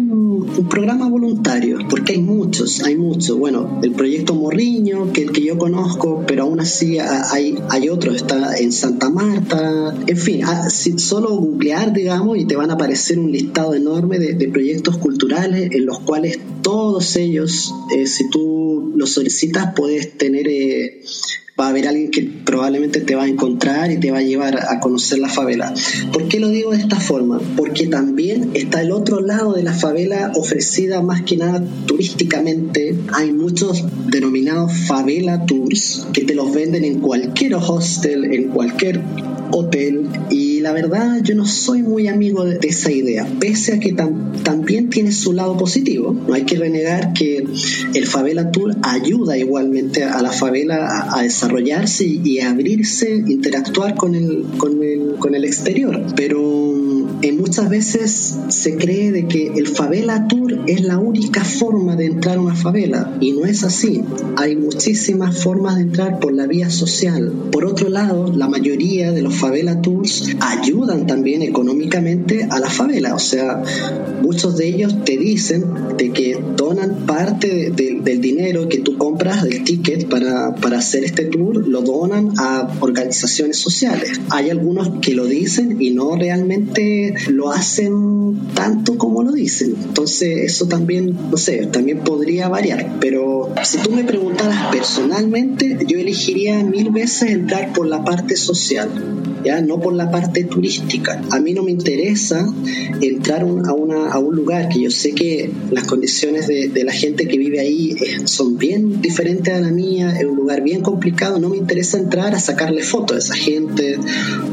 un 0.59 0.69
programa 0.69 1.09
voluntario, 1.09 1.79
porque 1.89 2.15
hay 2.15 2.23
muchos, 2.23 2.83
hay 2.83 2.97
muchos. 2.97 3.39
Bueno, 3.39 3.81
el 3.83 3.93
proyecto 3.93 4.35
Morriño, 4.35 5.13
que 5.13 5.23
el 5.23 5.33
que 5.33 5.43
yo 5.43 5.57
conozco, 5.57 6.25
pero 6.27 6.45
aún 6.45 6.61
así 6.61 6.99
hay, 6.99 7.57
hay 7.71 7.89
otros, 7.89 8.17
está 8.17 8.57
en 8.57 8.73
Santa 8.73 9.09
Marta, 9.09 9.95
en 10.07 10.17
fin, 10.17 10.43
ah, 10.45 10.69
solo 10.69 11.37
googlear, 11.37 11.93
digamos, 11.93 12.39
y 12.39 12.45
te 12.45 12.57
van 12.57 12.71
a 12.71 12.75
aparecer 12.75 13.19
un 13.19 13.31
listado 13.31 13.75
enorme 13.75 14.19
de, 14.19 14.49
proyectos 14.49 14.97
culturales 14.97 15.71
en 15.73 15.85
los 15.85 16.01
cuales 16.01 16.39
todos 16.63 17.17
ellos, 17.17 17.75
eh, 17.95 18.07
si 18.07 18.29
tú 18.31 18.95
los 18.97 19.11
solicitas, 19.11 19.75
puedes 19.77 20.17
tener 20.17 20.49
eh, 20.49 21.03
va 21.59 21.67
a 21.67 21.69
haber 21.71 21.89
alguien 21.89 22.11
que 22.11 22.23
probablemente 22.23 23.01
te 23.01 23.15
va 23.15 23.25
a 23.25 23.29
encontrar 23.29 23.91
y 23.91 23.99
te 23.99 24.11
va 24.11 24.19
a 24.19 24.23
llevar 24.23 24.59
a 24.69 24.81
conocer 24.81 25.19
la 25.19 25.29
favela. 25.29 25.75
¿Por 26.13 26.29
qué 26.29 26.39
lo 26.39 26.49
digo 26.49 26.71
de 26.71 26.79
esta 26.79 27.01
forma? 27.01 27.41
Porque 27.57 27.89
también 27.89 28.51
está 28.55 28.81
el 28.81 28.93
otro 28.93 29.21
lado 29.21 29.55
de 29.55 29.63
la 29.63 29.73
favela 29.73 30.33
ofrecida 30.37 31.03
más 31.03 31.23
que 31.23 31.37
nada 31.37 31.65
turísticamente. 31.87 32.95
Hay 33.13 33.33
muchos 33.33 33.85
denominados 34.07 34.73
favela 34.73 35.47
tours 35.47 36.07
que 36.13 36.25
te 36.25 36.35
los 36.35 36.55
venden 36.55 36.85
en 36.85 37.01
cualquier 37.01 37.57
hostel, 37.57 38.33
en 38.33 38.49
cualquier 38.49 39.03
hotel 39.51 40.09
y 40.31 40.48
la 40.61 40.73
verdad 40.73 41.21
yo 41.23 41.35
no 41.35 41.47
soy 41.47 41.83
muy 41.83 42.09
amigo 42.09 42.45
de, 42.45 42.59
esa 42.63 42.91
idea, 42.91 43.27
pese 43.41 43.75
a 43.75 43.81
que 43.81 43.93
también 43.93 44.91
tiene 44.91 45.13
su 45.13 45.33
lado 45.33 45.57
positivo. 45.57 46.13
No 46.13 46.35
hay 46.35 46.43
que 46.43 46.57
renegar 46.57 47.13
que 47.13 47.45
el 47.95 48.07
Favela 48.07 48.51
Tour 48.51 48.77
ayuda 48.83 49.37
igualmente 49.37 50.05
a 50.05 50.21
la 50.23 50.31
favela 50.31 51.13
a, 51.13 51.23
desarrollarse 51.23 52.05
y, 52.05 52.41
a 52.41 52.51
abrirse, 52.51 53.11
interactuar 53.27 53.95
con 53.95 54.15
el, 54.15 54.45
con 54.59 54.83
el, 54.83 55.17
con 55.19 55.35
el 55.35 55.45
exterior, 55.45 56.05
pero 56.15 56.68
eh, 57.23 57.33
muchas 57.33 57.69
veces 57.69 58.39
se 58.49 58.77
cree 58.77 59.11
de 59.11 59.27
que 59.27 59.49
el 59.49 59.67
favela 59.67 60.29
tour 60.29 60.61
es 60.67 60.83
la 60.83 60.99
única 60.99 61.45
forma 61.45 61.97
de 61.97 62.07
entrar 62.07 62.39
a 62.39 62.41
una 62.41 62.55
favela 62.55 63.17
y 63.21 63.33
no 63.33 63.45
es 63.45 63.65
así. 63.65 64.03
Hay 64.37 64.57
muchísimas 64.57 65.43
formas 65.43 65.77
de 65.77 65.83
entrar 65.83 66.21
por 66.21 66.33
la 66.33 66.47
vía 66.47 66.71
social. 66.71 67.33
Por 67.51 67.65
otro 67.65 67.89
lado, 67.89 68.33
la 68.33 68.49
mayoría 68.49 69.13
de 69.13 69.23
los 69.23 69.35
favela 69.35 69.81
tours 69.81 70.31
ayudan 70.41 71.07
también 71.07 71.43
económicamente 71.43 72.47
a 72.49 72.59
la 72.61 72.71
favela, 72.71 73.15
o 73.15 73.19
sea, 73.19 73.63
muchos 74.23 74.57
de 74.57 74.69
ellos 74.69 75.05
te 75.05 75.17
dicen 75.17 75.65
de 75.97 76.11
que 76.11 76.39
donan 76.57 77.07
parte 77.07 77.71
del 77.71 78.21
dinero 78.21 78.69
que 78.69 78.79
tú 78.79 78.97
compras 78.97 79.43
del 79.43 79.65
ticket 79.65 80.09
para, 80.09 80.55
para 80.55 80.79
hacer 80.79 81.05
este 81.05 81.25
tour, 81.25 81.67
lo 81.67 81.83
donan 81.83 82.33
a 82.39 82.69
organizaciones 82.81 83.57
sociales. 83.59 84.21
Hay 84.31 84.51
algunos 84.51 85.01
que 85.01 85.15
lo 85.15 85.27
dicen 85.27 85.81
y 85.81 85.91
no 85.91 86.17
realmente 86.17 87.08
lo 87.29 87.51
hacen 87.51 88.39
tanto 88.55 88.99
como 88.99 89.23
lo 89.23 89.33
dicen. 89.33 89.75
Entonces 89.83 90.39
eso 90.45 90.67
también, 90.67 91.17
no 91.31 91.37
sé, 91.37 91.67
también 91.67 92.01
podría 92.01 92.49
variar. 92.49 92.97
Pero 93.01 93.53
si 93.63 93.79
tú 93.79 93.91
me 93.91 94.05
preguntaras 94.05 94.71
personalmente, 94.73 95.79
yo 95.87 95.99
elegiría 95.99 96.63
mil 96.65 96.91
veces 96.91 97.31
entrar 97.31 97.73
por 97.73 97.87
la 97.87 98.05
parte 98.05 98.37
social 98.37 98.91
ya 99.45 99.61
no 99.61 99.81
por 99.81 99.95
la 99.95 100.11
parte 100.11 100.45
turística. 100.45 101.21
A 101.31 101.41
mí 101.41 101.55
no 101.55 101.63
me 101.63 101.71
interesa 101.71 102.47
entrar 103.01 103.43
a, 103.43 103.45
una, 103.73 104.11
a 104.11 104.19
un 104.19 104.35
lugar 104.35 104.69
que 104.69 104.81
yo 104.81 104.91
sé 104.91 105.13
que 105.13 105.51
las 105.71 105.85
condiciones 105.85 106.47
de, 106.47 106.85
la 106.85 106.93
gente 106.93 107.27
que 107.27 107.37
vive 107.37 107.61
ahí 107.61 107.97
eh, 108.01 108.27
son 108.27 108.57
bien 108.57 109.03
diferentes 109.03 109.53
a 109.53 109.61
la 109.61 109.71
mía, 109.71 110.15
es 110.17 110.25
un 110.25 110.37
lugar 110.37 110.63
bien 110.63 110.81
complicado, 110.81 111.39
no 111.39 111.49
me 111.49 111.57
interesa 111.57 111.99
entrar 111.99 112.35
a 112.35 112.41
sacarle 112.41 112.83
fotos 112.83 113.17
a 113.17 113.19
esa 113.19 113.35
gente 113.35 113.99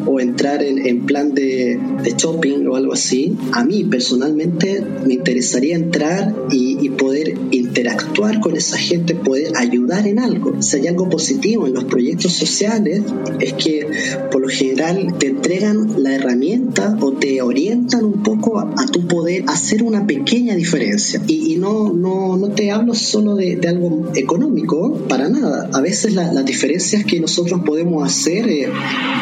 o 0.06 0.20
entrar 0.20 0.63
en, 0.63 0.86
en 0.86 1.06
plan 1.06 1.34
de, 1.34 1.80
de, 2.04 2.13
shopping 2.18 2.45
o 2.54 2.76
algo 2.76 2.94
así. 2.94 3.36
A 3.52 3.64
mí 3.64 3.84
personalmente 3.84 4.84
me 5.06 5.16
interesaría 5.16 5.76
entrar 5.76 6.34
y, 6.52 6.78
y 6.86 6.90
poder 6.90 7.36
interactuar 7.52 8.40
con 8.40 8.56
esa 8.56 8.78
gente, 8.78 9.16
poder 9.16 9.54
ayudar 9.56 10.08
en 10.08 10.20
algo. 10.20 10.62
Si 10.62 10.78
hay 10.78 10.88
algo 10.88 11.10
positivo 11.10 11.68
en 11.68 11.74
los 11.74 11.86
proyectos 11.86 12.34
sociales, 12.34 13.02
es 13.40 13.54
que 13.54 13.88
por 14.32 14.42
lo 14.42 14.48
general 14.48 15.16
te 15.18 15.28
entregan 15.28 16.04
la 16.04 16.16
herramienta 16.16 16.98
o 17.02 17.14
te 17.14 17.42
orientan 17.42 18.06
un 18.06 18.24
poco 18.24 18.60
a, 18.60 18.86
tu 18.92 19.08
poder 19.08 19.44
hacer 19.48 19.84
una 19.84 20.06
pequeña 20.06 20.56
diferencia. 20.56 21.22
Y, 21.28 21.56
no, 21.56 21.92
no, 21.92 22.38
no, 22.38 22.50
te 22.50 22.72
hablo 22.72 22.94
solo 22.94 23.36
de, 23.36 23.60
algo 23.68 24.12
económico, 24.16 24.94
para 25.08 25.30
nada. 25.30 25.70
A 25.74 25.82
veces 25.82 26.14
las 26.14 26.46
diferencias 26.46 27.06
que 27.06 27.20
nosotros 27.20 27.62
podemos 27.66 28.06
hacer 28.06 28.48
eh, 28.48 28.70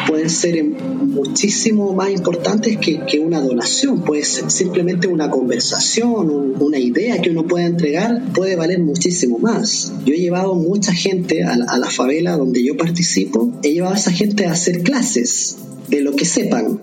pueden 0.06 0.30
ser 0.30 0.64
muchísimo 0.64 1.94
más 1.94 2.10
importantes 2.10 2.76
que, 2.78 3.00
que, 3.00 3.13
una 3.18 3.40
donación. 3.40 4.02
Puede 4.02 4.24
ser 4.24 4.50
simplemente 4.50 5.06
una 5.08 5.30
conversación, 5.30 6.30
una 6.60 6.78
idea 6.78 7.20
que 7.20 7.30
uno 7.30 7.46
pueda 7.46 7.66
entregar, 7.66 8.22
puede 8.34 8.56
valer 8.56 8.80
muchísimo 8.80 9.38
más. 9.38 9.92
Yo 10.04 10.14
he 10.14 10.18
llevado 10.18 10.54
mucha 10.54 10.92
gente 10.92 11.42
a 11.42 11.54
a 11.68 11.78
la 11.78 11.90
favela 11.90 12.36
donde 12.36 12.64
yo 12.64 12.76
participo, 12.76 13.52
he 13.62 13.72
llevado 13.72 13.94
a 13.94 13.98
esa 13.98 14.10
gente 14.10 14.46
a 14.46 14.52
hacer 14.52 14.82
clases 14.82 15.56
de 15.88 16.00
lo 16.00 16.16
que 16.16 16.24
sepan. 16.24 16.80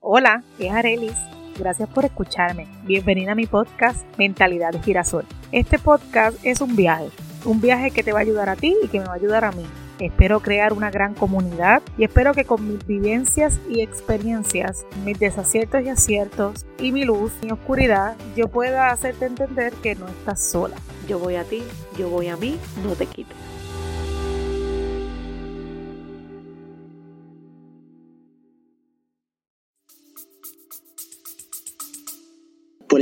Hola, 0.00 0.44
es 0.58 0.70
Arelis. 0.70 1.16
Gracias 1.58 1.88
por 1.88 2.04
escucharme. 2.04 2.66
Bienvenida 2.86 3.32
a 3.32 3.34
mi 3.34 3.46
podcast 3.46 4.06
Mentalidad 4.18 4.72
de 4.72 4.80
Girasol. 4.80 5.24
Este 5.52 5.78
podcast 5.78 6.38
es 6.44 6.60
un 6.60 6.76
viaje, 6.76 7.08
un 7.44 7.60
viaje 7.60 7.90
que 7.90 8.02
te 8.02 8.12
va 8.12 8.20
a 8.20 8.22
ayudar 8.22 8.48
a 8.48 8.56
ti 8.56 8.76
y 8.82 8.88
que 8.88 9.00
me 9.00 9.06
va 9.06 9.12
a 9.12 9.16
ayudar 9.16 9.44
a 9.44 9.52
mí. 9.52 9.64
Espero 9.98 10.40
crear 10.40 10.74
una 10.74 10.90
gran 10.90 11.14
comunidad 11.14 11.82
y 11.96 12.04
espero 12.04 12.34
que 12.34 12.44
con 12.44 12.68
mis 12.68 12.86
vivencias 12.86 13.58
y 13.68 13.80
experiencias, 13.80 14.84
mis 15.04 15.18
desaciertos 15.18 15.82
y 15.82 15.88
aciertos 15.88 16.66
y 16.78 16.92
mi 16.92 17.04
luz 17.04 17.32
y 17.42 17.50
oscuridad, 17.50 18.16
yo 18.36 18.48
pueda 18.48 18.90
hacerte 18.90 19.24
entender 19.24 19.72
que 19.74 19.94
no 19.94 20.06
estás 20.08 20.40
sola. 20.42 20.76
Yo 21.08 21.18
voy 21.18 21.36
a 21.36 21.44
ti, 21.44 21.62
yo 21.96 22.10
voy 22.10 22.28
a 22.28 22.36
mí, 22.36 22.58
no 22.84 22.92
te 22.92 23.06
quites. 23.06 23.55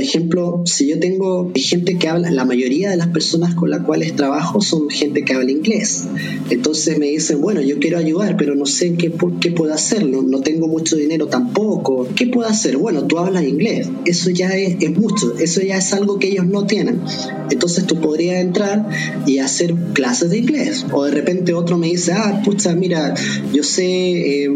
Ejemplo, 0.05 0.61
si 0.65 0.87
yo 0.87 0.99
tengo 0.99 1.51
gente 1.55 1.97
que 1.97 2.07
habla, 2.07 2.31
la 2.31 2.45
mayoría 2.45 2.89
de 2.89 2.97
las 2.97 3.07
personas 3.07 3.55
con 3.55 3.69
las 3.69 3.81
cuales 3.81 4.15
trabajo 4.15 4.61
son 4.61 4.89
gente 4.89 5.23
que 5.23 5.33
habla 5.33 5.51
inglés. 5.51 6.07
Entonces 6.49 6.97
me 6.97 7.07
dicen, 7.07 7.41
bueno, 7.41 7.61
yo 7.61 7.79
quiero 7.79 7.97
ayudar, 7.97 8.37
pero 8.37 8.55
no 8.55 8.65
sé 8.65 8.93
qué, 8.93 9.11
qué 9.41 9.51
puedo 9.51 9.73
hacer, 9.73 10.07
no, 10.07 10.39
tengo 10.41 10.67
mucho 10.67 10.95
dinero 10.95 11.27
tampoco. 11.27 12.07
¿Qué 12.15 12.27
puedo 12.27 12.47
hacer? 12.47 12.77
Bueno, 12.77 13.03
tú 13.05 13.17
hablas 13.17 13.43
inglés. 13.43 13.89
Eso 14.05 14.29
ya 14.29 14.49
es, 14.55 14.77
es, 14.81 14.97
mucho, 14.97 15.37
eso 15.37 15.61
ya 15.61 15.77
es 15.77 15.93
algo 15.93 16.19
que 16.19 16.29
ellos 16.29 16.45
no 16.45 16.65
tienen. 16.65 17.01
Entonces 17.49 17.85
tú 17.85 17.99
podrías 17.99 18.41
entrar 18.41 18.87
y 19.25 19.39
hacer 19.39 19.75
clases 19.93 20.29
de 20.29 20.37
inglés. 20.37 20.85
O 20.91 21.03
de 21.05 21.11
repente 21.11 21.53
otro 21.53 21.77
me 21.77 21.87
dice, 21.87 22.13
ah, 22.13 22.41
pucha, 22.43 22.75
mira, 22.75 23.15
yo 23.53 23.63
sé... 23.63 24.45
Eh, 24.45 24.49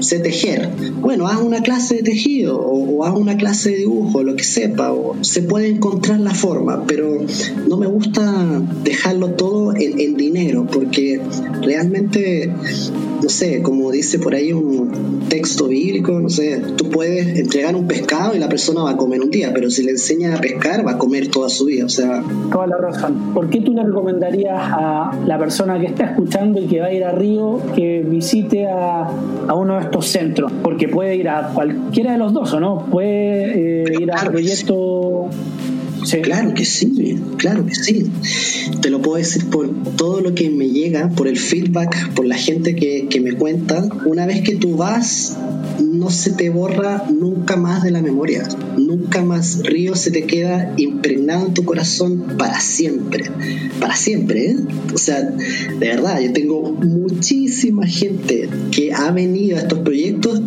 sé 0.00 0.18
tejer. 0.18 0.68
Bueno, 1.00 1.26
haz 1.26 1.40
una 1.40 1.62
clase 1.62 1.96
de 1.96 2.02
tejido 2.02 2.60
o, 2.60 3.04
haz 3.04 3.16
una 3.16 3.36
clase 3.36 3.70
de 3.70 3.76
dibujo, 3.78 4.22
lo 4.22 4.36
que 4.36 4.44
sepa, 4.44 4.73
o 4.78 5.16
se 5.22 5.42
puede 5.42 5.68
encontrar 5.68 6.20
la 6.20 6.34
forma, 6.34 6.84
pero 6.86 7.18
no 7.68 7.76
me 7.76 7.86
gusta 7.86 8.62
dejarlo 8.82 9.30
todo 9.30 9.74
en, 9.74 10.00
en 10.00 10.16
dinero, 10.16 10.66
porque 10.70 11.20
realmente 11.62 12.52
no 13.24 13.30
sé, 13.30 13.62
como 13.62 13.90
dice 13.90 14.18
por 14.18 14.34
ahí 14.34 14.52
un 14.52 15.20
texto 15.30 15.68
bíblico, 15.68 16.12
no 16.20 16.28
sé, 16.28 16.60
tú 16.76 16.90
puedes 16.90 17.38
entregar 17.38 17.74
un 17.74 17.86
pescado 17.86 18.36
y 18.36 18.38
la 18.38 18.50
persona 18.50 18.82
va 18.82 18.90
a 18.90 18.96
comer 18.98 19.22
un 19.22 19.30
día, 19.30 19.50
pero 19.54 19.70
si 19.70 19.82
le 19.82 19.92
enseñas 19.92 20.38
a 20.38 20.42
pescar 20.42 20.86
va 20.86 20.92
a 20.92 20.98
comer 20.98 21.28
toda 21.28 21.48
su 21.48 21.64
vida, 21.64 21.86
o 21.86 21.88
sea... 21.88 22.22
Toda 22.52 22.66
la 22.66 22.76
razón. 22.76 23.32
¿Por 23.32 23.48
qué 23.48 23.62
tú 23.62 23.72
le 23.72 23.82
recomendarías 23.82 24.58
a 24.58 25.18
la 25.26 25.38
persona 25.38 25.80
que 25.80 25.86
está 25.86 26.04
escuchando 26.04 26.60
y 26.60 26.66
que 26.66 26.80
va 26.80 26.86
a 26.86 26.92
ir 26.92 27.02
a 27.02 27.12
Río 27.12 27.60
que 27.74 28.04
visite 28.06 28.66
a, 28.66 29.08
a 29.48 29.54
uno 29.54 29.76
de 29.76 29.84
estos 29.84 30.06
centros? 30.06 30.52
Porque 30.62 30.88
puede 30.88 31.16
ir 31.16 31.30
a 31.30 31.48
cualquiera 31.54 32.12
de 32.12 32.18
los 32.18 32.34
dos, 32.34 32.52
¿o 32.52 32.60
no? 32.60 32.84
Puede 32.90 33.84
eh, 33.84 33.96
ir 34.00 34.12
al 34.70 35.53
Claro 36.22 36.54
que 36.54 36.64
sí, 36.64 37.18
claro 37.38 37.66
que 37.66 37.74
sí. 37.74 38.10
Te 38.80 38.90
lo 38.90 39.00
puedo 39.00 39.16
decir 39.16 39.46
por 39.46 39.70
todo 39.96 40.20
lo 40.20 40.34
que 40.34 40.50
me 40.50 40.68
llega, 40.68 41.08
por 41.08 41.28
el 41.28 41.38
feedback, 41.38 42.12
por 42.14 42.26
la 42.26 42.36
gente 42.36 42.74
que, 42.74 43.06
que 43.08 43.20
me 43.20 43.32
cuenta. 43.32 43.88
Una 44.04 44.26
vez 44.26 44.42
que 44.42 44.56
tú 44.56 44.76
vas, 44.76 45.36
no 45.80 46.10
se 46.10 46.32
te 46.32 46.50
borra 46.50 47.06
nunca 47.10 47.56
más 47.56 47.82
de 47.82 47.90
la 47.90 48.02
memoria. 48.02 48.48
Nunca 48.76 49.22
más 49.22 49.60
Río 49.62 49.94
se 49.94 50.10
te 50.10 50.24
queda 50.24 50.74
impregnado 50.76 51.46
en 51.46 51.54
tu 51.54 51.64
corazón 51.64 52.34
para 52.38 52.60
siempre. 52.60 53.24
Para 53.80 53.96
siempre, 53.96 54.50
¿eh? 54.50 54.56
O 54.92 54.98
sea, 54.98 55.22
de 55.22 55.78
verdad, 55.78 56.20
yo 56.20 56.32
tengo 56.32 56.72
muchísima 56.72 57.86
gente 57.86 58.48
que 58.70 58.92
ha 58.92 59.10
venido 59.10 59.56
a 59.56 59.60
estos 59.60 59.78
proyectos, 59.80 60.42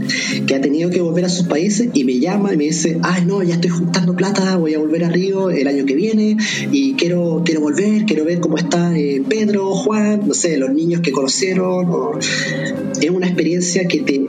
que 0.45 0.55
ha 0.55 0.61
tenido 0.61 0.89
que 0.89 1.01
volver 1.01 1.25
a 1.25 1.29
sus 1.29 1.47
países 1.47 1.89
y 1.93 2.03
me 2.03 2.19
llama 2.19 2.53
y 2.53 2.57
me 2.57 2.65
dice, 2.65 2.99
ay 3.01 3.25
no, 3.25 3.41
ya 3.43 3.55
estoy 3.55 3.71
juntando 3.71 4.15
plata, 4.15 4.57
voy 4.57 4.73
a 4.73 4.79
volver 4.79 5.05
a 5.05 5.09
Río 5.09 5.46
el 5.49 5.67
año 5.67 5.85
que 5.85 5.95
viene 5.95 6.37
y 6.71 6.93
quiero, 6.93 7.41
quiero 7.45 7.61
volver, 7.61 8.05
quiero 8.05 8.25
ver 8.25 8.39
cómo 8.39 8.57
está 8.57 8.97
eh, 8.97 9.21
Pedro, 9.27 9.73
Juan, 9.73 10.21
no 10.25 10.33
sé, 10.33 10.57
los 10.57 10.71
niños 10.73 11.01
que 11.01 11.11
conocieron. 11.11 12.19
Es 12.99 13.09
una 13.09 13.27
experiencia 13.27 13.87
que 13.87 13.99
te, 13.99 14.25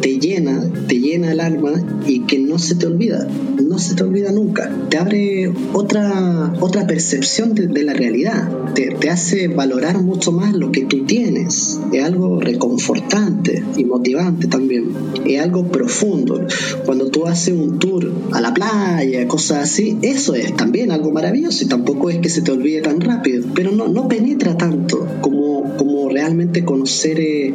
te 0.00 0.18
llena, 0.18 0.70
te 0.88 0.98
llena 0.98 1.32
el 1.32 1.40
alma 1.40 1.72
y 2.06 2.20
que 2.20 2.38
no 2.38 2.58
se 2.58 2.74
te 2.74 2.86
olvida, 2.86 3.26
no 3.72 3.78
se 3.78 3.94
te 3.94 4.04
olvida 4.04 4.30
nunca. 4.30 4.70
Te 4.90 4.98
abre 4.98 5.50
otra, 5.72 6.52
otra 6.60 6.86
percepción 6.86 7.54
de, 7.54 7.82
la 7.82 7.94
realidad, 7.94 8.48
te, 8.74 8.94
te, 8.94 9.08
hace 9.08 9.48
valorar 9.48 10.00
mucho 10.02 10.30
más 10.30 10.52
lo 10.52 10.70
que 10.70 10.82
tú 10.82 11.06
tienes. 11.06 11.80
Es 11.90 12.04
algo 12.04 12.38
reconfortante 12.38 13.64
y 13.76 13.86
motivante 13.86 14.46
también. 14.46 14.90
Es 15.24 15.40
algo 15.40 15.66
profundo. 15.68 16.46
Cuando 16.84 17.06
tú 17.08 17.26
haces 17.26 17.54
un 17.54 17.78
tour 17.78 18.12
a 18.32 18.40
la 18.42 18.52
playa, 18.52 19.26
cosas 19.26 19.64
así, 19.64 19.98
eso 20.02 20.34
es 20.34 20.54
también 20.54 20.92
algo 20.92 21.10
maravilloso 21.10 21.64
y 21.64 21.68
tampoco 21.68 22.10
es 22.10 22.18
que 22.18 22.28
se 22.28 22.42
te 22.42 22.52
olvide 22.52 22.82
tan 22.82 23.00
rápido, 23.00 23.46
pero 23.54 23.72
no, 23.72 23.88
no 23.88 24.06
penetra 24.06 24.56
tanto 24.58 25.06
como, 25.22 25.76
como 25.76 26.10
realmente 26.10 26.64
conocer 26.64 27.18
eh, 27.20 27.54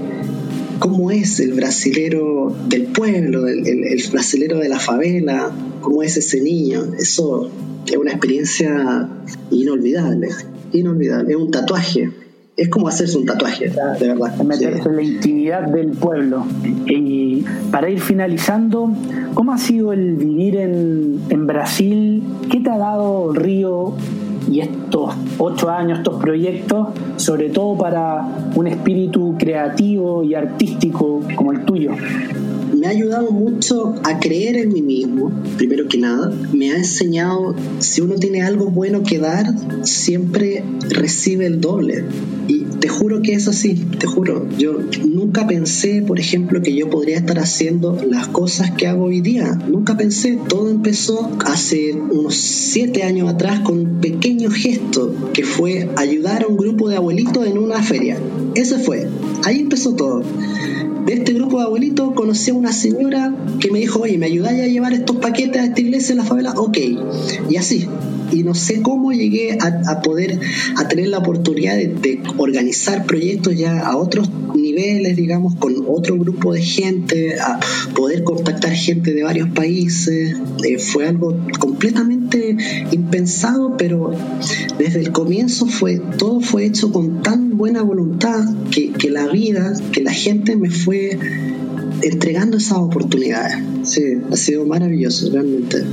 cómo 0.80 1.12
es 1.12 1.40
el 1.40 1.54
brasilero 1.54 2.56
del 2.68 2.84
pueblo, 2.84 3.48
el, 3.48 3.68
el, 3.68 4.04
brasilero 4.12 4.60
de 4.60 4.70
la 4.70 4.80
favela, 4.80 5.52
cómo 5.82 6.04
es 6.04 6.18
ese 6.18 6.42
niño. 6.42 6.94
Eso 6.98 7.50
es 7.86 7.98
una 7.98 8.12
experiencia 8.12 9.10
inolvidable, 9.52 10.30
inolvidable, 10.74 11.32
es 11.32 11.38
un 11.38 11.52
tatuaje. 11.52 12.12
Es 12.56 12.70
como 12.70 12.88
hacerse 12.88 13.20
un 13.20 13.26
tatuaje, 13.28 13.70
de 13.70 14.08
verdad. 14.08 14.36
Meterse 14.44 14.90
en 14.90 14.96
la 14.96 15.04
intimidad 15.04 15.68
del 15.68 15.92
pueblo. 15.92 16.44
Y 16.88 17.46
para 17.72 17.88
ir 17.88 18.00
finalizando, 18.00 18.92
¿cómo 19.36 19.54
ha 19.54 19.60
sido 19.60 19.94
el 19.94 20.16
vivir 20.16 20.56
en, 20.56 21.20
en 21.30 21.46
Brasil? 21.46 22.24
¿Qué 22.50 22.60
te 22.60 22.72
ha 22.72 22.78
dado 22.80 23.32
Río 23.32 23.94
y 24.50 24.62
estos 24.62 25.14
ocho 25.38 25.70
años, 25.70 26.00
estos 26.00 26.22
proyectos, 26.22 26.88
sobre 27.18 27.50
todo 27.50 27.78
para 27.78 28.50
un 28.56 28.68
espíritu 28.68 29.36
creativo 29.38 30.24
y 30.24 30.36
artístico 30.36 31.22
como 31.36 31.52
el 31.52 31.66
tuyo? 31.66 31.92
me 32.78 32.88
ha 32.88 32.92
ayudado 32.92 33.32
mucho 33.32 33.96
a 34.04 34.20
creer 34.20 34.56
en 34.58 34.72
mí 34.72 34.82
mismo, 34.82 35.32
primero 35.58 35.88
que 35.88 35.98
nada. 35.98 36.32
Me 36.54 36.72
ha 36.72 36.78
enseñado, 36.78 37.56
si 37.80 38.02
uno 38.02 38.16
tiene 38.16 38.44
algo 38.44 38.68
bueno 38.68 39.04
que 39.04 39.18
dar, 39.18 39.48
siempre 39.84 40.64
recibe 40.90 41.48
el 41.48 41.60
doble. 41.60 42.06
Y 42.48 42.60
te 42.80 42.88
juro 42.88 43.22
que 43.22 43.34
es 43.34 43.48
así, 43.48 43.76
te 43.76 44.08
juro. 44.08 44.48
Yo 44.58 44.80
nunca 45.06 45.46
pensé, 45.48 46.02
por 46.02 46.20
ejemplo, 46.20 46.62
que 46.62 46.74
yo 46.74 46.90
podría 46.90 47.18
estar 47.18 47.40
haciendo 47.40 48.02
las 48.10 48.28
cosas 48.28 48.72
que 48.72 48.88
hago 48.88 49.06
hoy 49.06 49.22
día. 49.22 49.60
Nunca 49.68 49.98
pensé. 49.98 50.38
Todo 50.48 50.70
empezó 50.70 51.30
hace 51.46 51.94
unos 51.94 52.36
siete 52.36 53.04
años 53.04 53.30
atrás 53.30 53.60
con 53.62 53.80
un 53.80 54.02
pequeño 54.02 54.50
gesto 54.50 55.14
que 55.34 55.44
fue 55.44 55.90
ayudar 55.98 56.44
a 56.44 56.48
un 56.48 56.58
grupo 56.58 56.90
de 56.90 56.96
abuelitos 56.96 57.46
en 57.46 57.58
una 57.58 57.82
feria. 57.82 58.18
Ese 58.56 58.80
fue. 58.80 59.08
Ahí 59.44 59.60
empezó 59.60 59.96
todo 59.96 60.24
de 61.08 61.14
este 61.14 61.32
grupo 61.32 61.47
de 61.60 61.66
abuelitos 61.66 62.14
conocí 62.14 62.52
a 62.52 62.54
una 62.54 62.74
señora 62.74 63.34
que 63.60 63.72
me 63.72 63.80
dijo, 63.80 64.02
oye, 64.02 64.18
¿me 64.18 64.26
ayudáis 64.26 64.62
a 64.62 64.68
llevar 64.68 64.94
estos 64.94 65.18
paquetes 65.18 65.62
a 65.62 65.66
esta 65.66 65.82
iglesia 65.82 66.14
en 66.14 66.18
la 66.18 66.24
favela? 66.24 66.52
Ok, 66.52 66.78
y 67.50 67.56
así. 67.56 67.88
Y 68.32 68.44
no 68.44 68.54
sé 68.54 68.82
cómo 68.82 69.14
llegué 69.14 69.58
a, 69.60 70.02
poder, 70.02 70.40
a 70.76 70.88
tener 70.88 71.08
la 71.08 71.20
oportunidad 71.20 71.78
de, 71.78 72.22
organizar 72.38 73.06
proyectos 73.06 73.56
ya 73.56 73.80
a 73.80 73.96
otros 73.96 74.30
niveles, 74.54 75.16
digamos, 75.16 75.56
con 75.56 75.86
otro 75.88 76.18
grupo 76.18 76.54
de 76.54 76.62
gente, 76.62 77.40
a 77.40 77.60
poder 77.96 78.24
contactar 78.24 78.72
gente 78.74 79.14
de 79.14 79.24
varios 79.24 79.50
países. 79.50 80.36
Eh, 80.64 80.78
fue 80.78 81.08
algo 81.08 81.38
completamente 81.60 82.58
impensado, 82.92 83.78
pero 83.78 84.12
desde 84.78 85.00
el 85.00 85.12
comienzo 85.12 85.66
fue, 85.66 86.02
todo 86.18 86.42
fue 86.42 86.66
hecho 86.66 86.92
con 86.92 87.22
tan 87.22 87.58
buena 87.58 87.82
voluntad 87.82 88.44
que 88.70 89.10
la 89.10 89.28
vida, 89.28 89.74
que 89.92 90.02
la 90.02 90.14
gente 90.14 90.56
me 90.56 90.70
fue 90.70 91.18
entregando 92.02 92.58
esas 92.58 92.78
oportunidades. 92.78 93.58
Sí, 93.84 94.22
ha 94.32 94.36
sido 94.36 94.66
maravilloso, 94.66 95.30
realmente. 95.32 95.84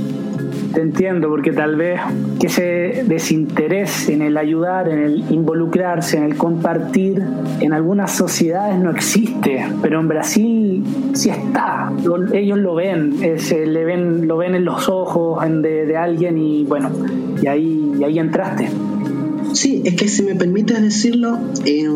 Te 0.73 0.81
entiendo, 0.81 1.29
porque 1.29 1.53
tal 1.53 1.77
vez 1.77 2.01
que 2.37 2.47
ese 2.47 3.05
desinterés 3.07 4.09
en 4.09 4.21
el 4.21 4.35
ayudar, 4.35 4.89
en 4.89 4.99
el 4.99 5.31
involucrarse, 5.31 6.17
en 6.17 6.23
el 6.23 6.35
compartir, 6.35 7.23
en 7.61 7.71
algunas 7.71 8.11
sociedades 8.11 8.77
no 8.77 8.91
existe, 8.91 9.65
pero 9.81 10.01
en 10.01 10.09
Brasil 10.09 10.83
sí 11.13 11.29
está. 11.29 11.93
ellos 12.33 12.57
lo 12.57 12.75
ven, 12.75 13.15
se 13.37 13.65
le 13.65 13.85
ven, 13.85 14.27
lo 14.27 14.35
ven 14.35 14.53
en 14.53 14.65
los 14.65 14.89
ojos 14.89 15.41
de, 15.61 15.95
alguien 15.95 16.37
y 16.37 16.65
bueno, 16.65 16.91
y 17.41 17.47
ahí, 17.47 17.93
y 17.97 18.03
ahí 18.03 18.19
entraste. 18.19 18.69
Sí, 19.53 19.81
es 19.85 19.95
que 19.95 20.09
si 20.09 20.23
me 20.23 20.35
permites 20.35 20.81
decirlo, 20.81 21.39
eh, 21.65 21.87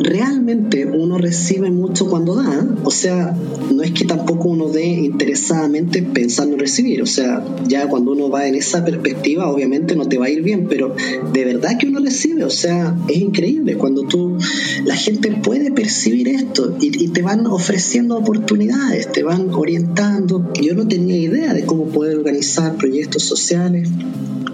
realmente 0.00 0.86
uno 0.86 1.18
recibe 1.18 1.70
mucho 1.70 2.08
cuando 2.08 2.36
da, 2.36 2.66
o 2.84 2.90
sea, 2.90 3.36
no 3.72 3.82
es 3.82 3.92
que 3.92 4.04
tampoco 4.04 4.48
uno 4.48 4.68
dé 4.68 4.84
interesadamente 4.86 6.02
pensando 6.02 6.54
en 6.54 6.60
recibir, 6.60 7.02
o 7.02 7.06
sea, 7.06 7.44
ya 7.66 7.88
cuando 7.88 8.12
uno 8.12 8.30
va 8.30 8.46
en 8.46 8.54
esa 8.54 8.84
perspectiva, 8.84 9.48
obviamente 9.50 9.96
no 9.96 10.06
te 10.06 10.18
va 10.18 10.26
a 10.26 10.30
ir 10.30 10.42
bien, 10.42 10.66
pero 10.68 10.94
de 11.32 11.44
verdad 11.44 11.78
que 11.78 11.88
uno 11.88 12.00
recibe, 12.00 12.44
o 12.44 12.50
sea, 12.50 12.96
es 13.08 13.16
increíble 13.16 13.76
cuando 13.76 14.02
tú, 14.02 14.36
la 14.84 14.96
gente 14.96 15.30
puede 15.30 15.70
percibir 15.72 16.28
esto 16.28 16.76
y, 16.80 17.04
y 17.04 17.08
te 17.08 17.22
van 17.22 17.46
ofreciendo 17.46 18.16
oportunidades, 18.16 19.10
te 19.12 19.22
van 19.22 19.50
orientando. 19.50 20.52
Yo 20.60 20.74
no 20.74 20.86
tenía 20.86 21.16
idea 21.16 21.54
de 21.54 21.64
cómo 21.64 21.86
poder 21.86 22.18
organizar 22.18 22.76
proyectos 22.76 23.22
sociales 23.22 23.88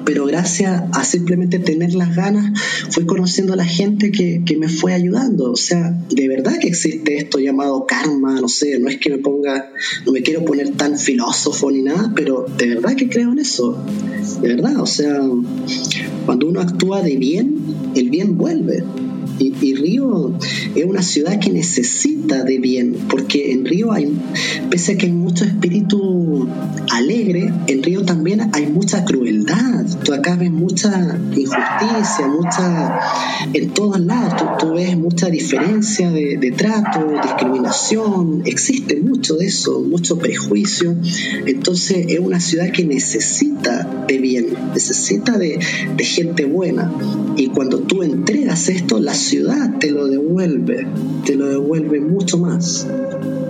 pero 0.05 0.27
gracias 0.27 0.83
a 0.93 1.05
simplemente 1.05 1.59
tener 1.59 1.95
las 1.95 2.15
ganas 2.15 2.61
fui 2.91 3.07
conociendo 3.07 3.53
a 3.53 3.57
la 3.57 3.65
gente 3.65 4.11
que, 4.11 4.43
que, 4.45 4.57
me 4.57 4.69
fue 4.69 4.93
ayudando. 4.93 5.32
O 5.41 5.57
sea, 5.57 5.97
de 6.09 6.29
verdad 6.29 6.59
que 6.61 6.69
existe 6.69 7.17
esto 7.17 7.39
llamado 7.39 7.87
karma, 7.87 8.41
no 8.41 8.49
sé, 8.49 8.79
no 8.79 8.89
es 8.89 8.99
que 8.99 9.11
me 9.11 9.19
ponga, 9.19 9.71
no 10.07 10.13
me 10.13 10.23
quiero 10.23 10.45
poner 10.45 10.71
tan 10.71 10.99
filósofo 10.99 11.71
ni 11.71 11.83
nada, 11.83 12.13
pero 12.15 12.47
de 12.57 12.69
verdad 12.69 12.95
que 12.95 13.09
creo 13.09 13.33
en 13.33 13.39
eso. 13.39 13.77
De 14.41 14.49
verdad, 14.49 14.81
o 14.81 14.87
sea, 14.87 15.21
cuando 16.27 16.49
uno 16.49 16.61
actúa 16.61 17.03
de 17.03 17.17
bien, 17.17 17.59
el 17.95 18.11
bien 18.11 18.37
vuelve. 18.37 18.85
Y, 19.39 19.75
Río 19.75 20.33
es 20.75 20.85
una 20.85 21.03
ciudad 21.03 21.39
que 21.39 21.51
necesita 21.51 22.45
de 22.45 22.59
bien, 22.59 22.97
porque 23.09 23.53
en 23.53 23.65
Río 23.65 23.93
hay, 23.93 24.17
pese 24.71 24.93
a 24.93 24.97
que 24.97 25.07
hay 25.07 25.13
mucho 25.13 25.45
espíritu 25.45 26.49
alegre, 26.93 27.53
en 27.67 27.83
Río 27.83 28.05
también 28.05 28.51
hay 28.53 28.67
mucha 28.67 29.05
crueldad. 29.05 29.87
Tú 30.05 30.13
acá 30.13 30.37
ves 30.37 30.51
mucha 30.51 31.19
injusticia, 31.35 32.27
mucha. 32.29 33.01
en 33.53 33.71
todos 33.71 34.01
lados. 34.01 34.59
Tú, 34.59 34.75
ves 34.75 34.97
mucha 34.97 35.29
diferencia 35.29 36.11
de, 36.11 36.37
de, 36.39 36.51
trato, 36.53 37.13
discriminación. 37.23 38.43
Existe 38.45 39.01
mucho 39.01 39.37
de 39.37 39.47
eso, 39.47 39.81
mucho 39.81 40.19
prejuicio. 40.19 40.97
Entonces 41.47 42.07
es 42.09 42.19
una 42.21 42.41
ciudad 42.41 42.71
que 42.71 42.85
necesita 42.85 44.05
de 44.07 44.19
bien, 44.19 44.47
necesita 44.73 45.37
de, 45.39 45.59
de 45.97 46.05
gente 46.05 46.45
buena. 46.45 46.93
Y 47.37 47.49
cuando 47.49 47.81
tú 47.81 48.03
entregas 48.03 48.69
esto, 48.69 49.01
la 49.01 49.15
ciudad 49.23 49.79
te 49.79 49.91
lo 49.91 50.09
devuelve, 50.09 50.87
te 51.25 51.37
lo 51.37 51.49
devuelve 51.49 52.01
mucho 52.01 52.39
más. 52.39 52.87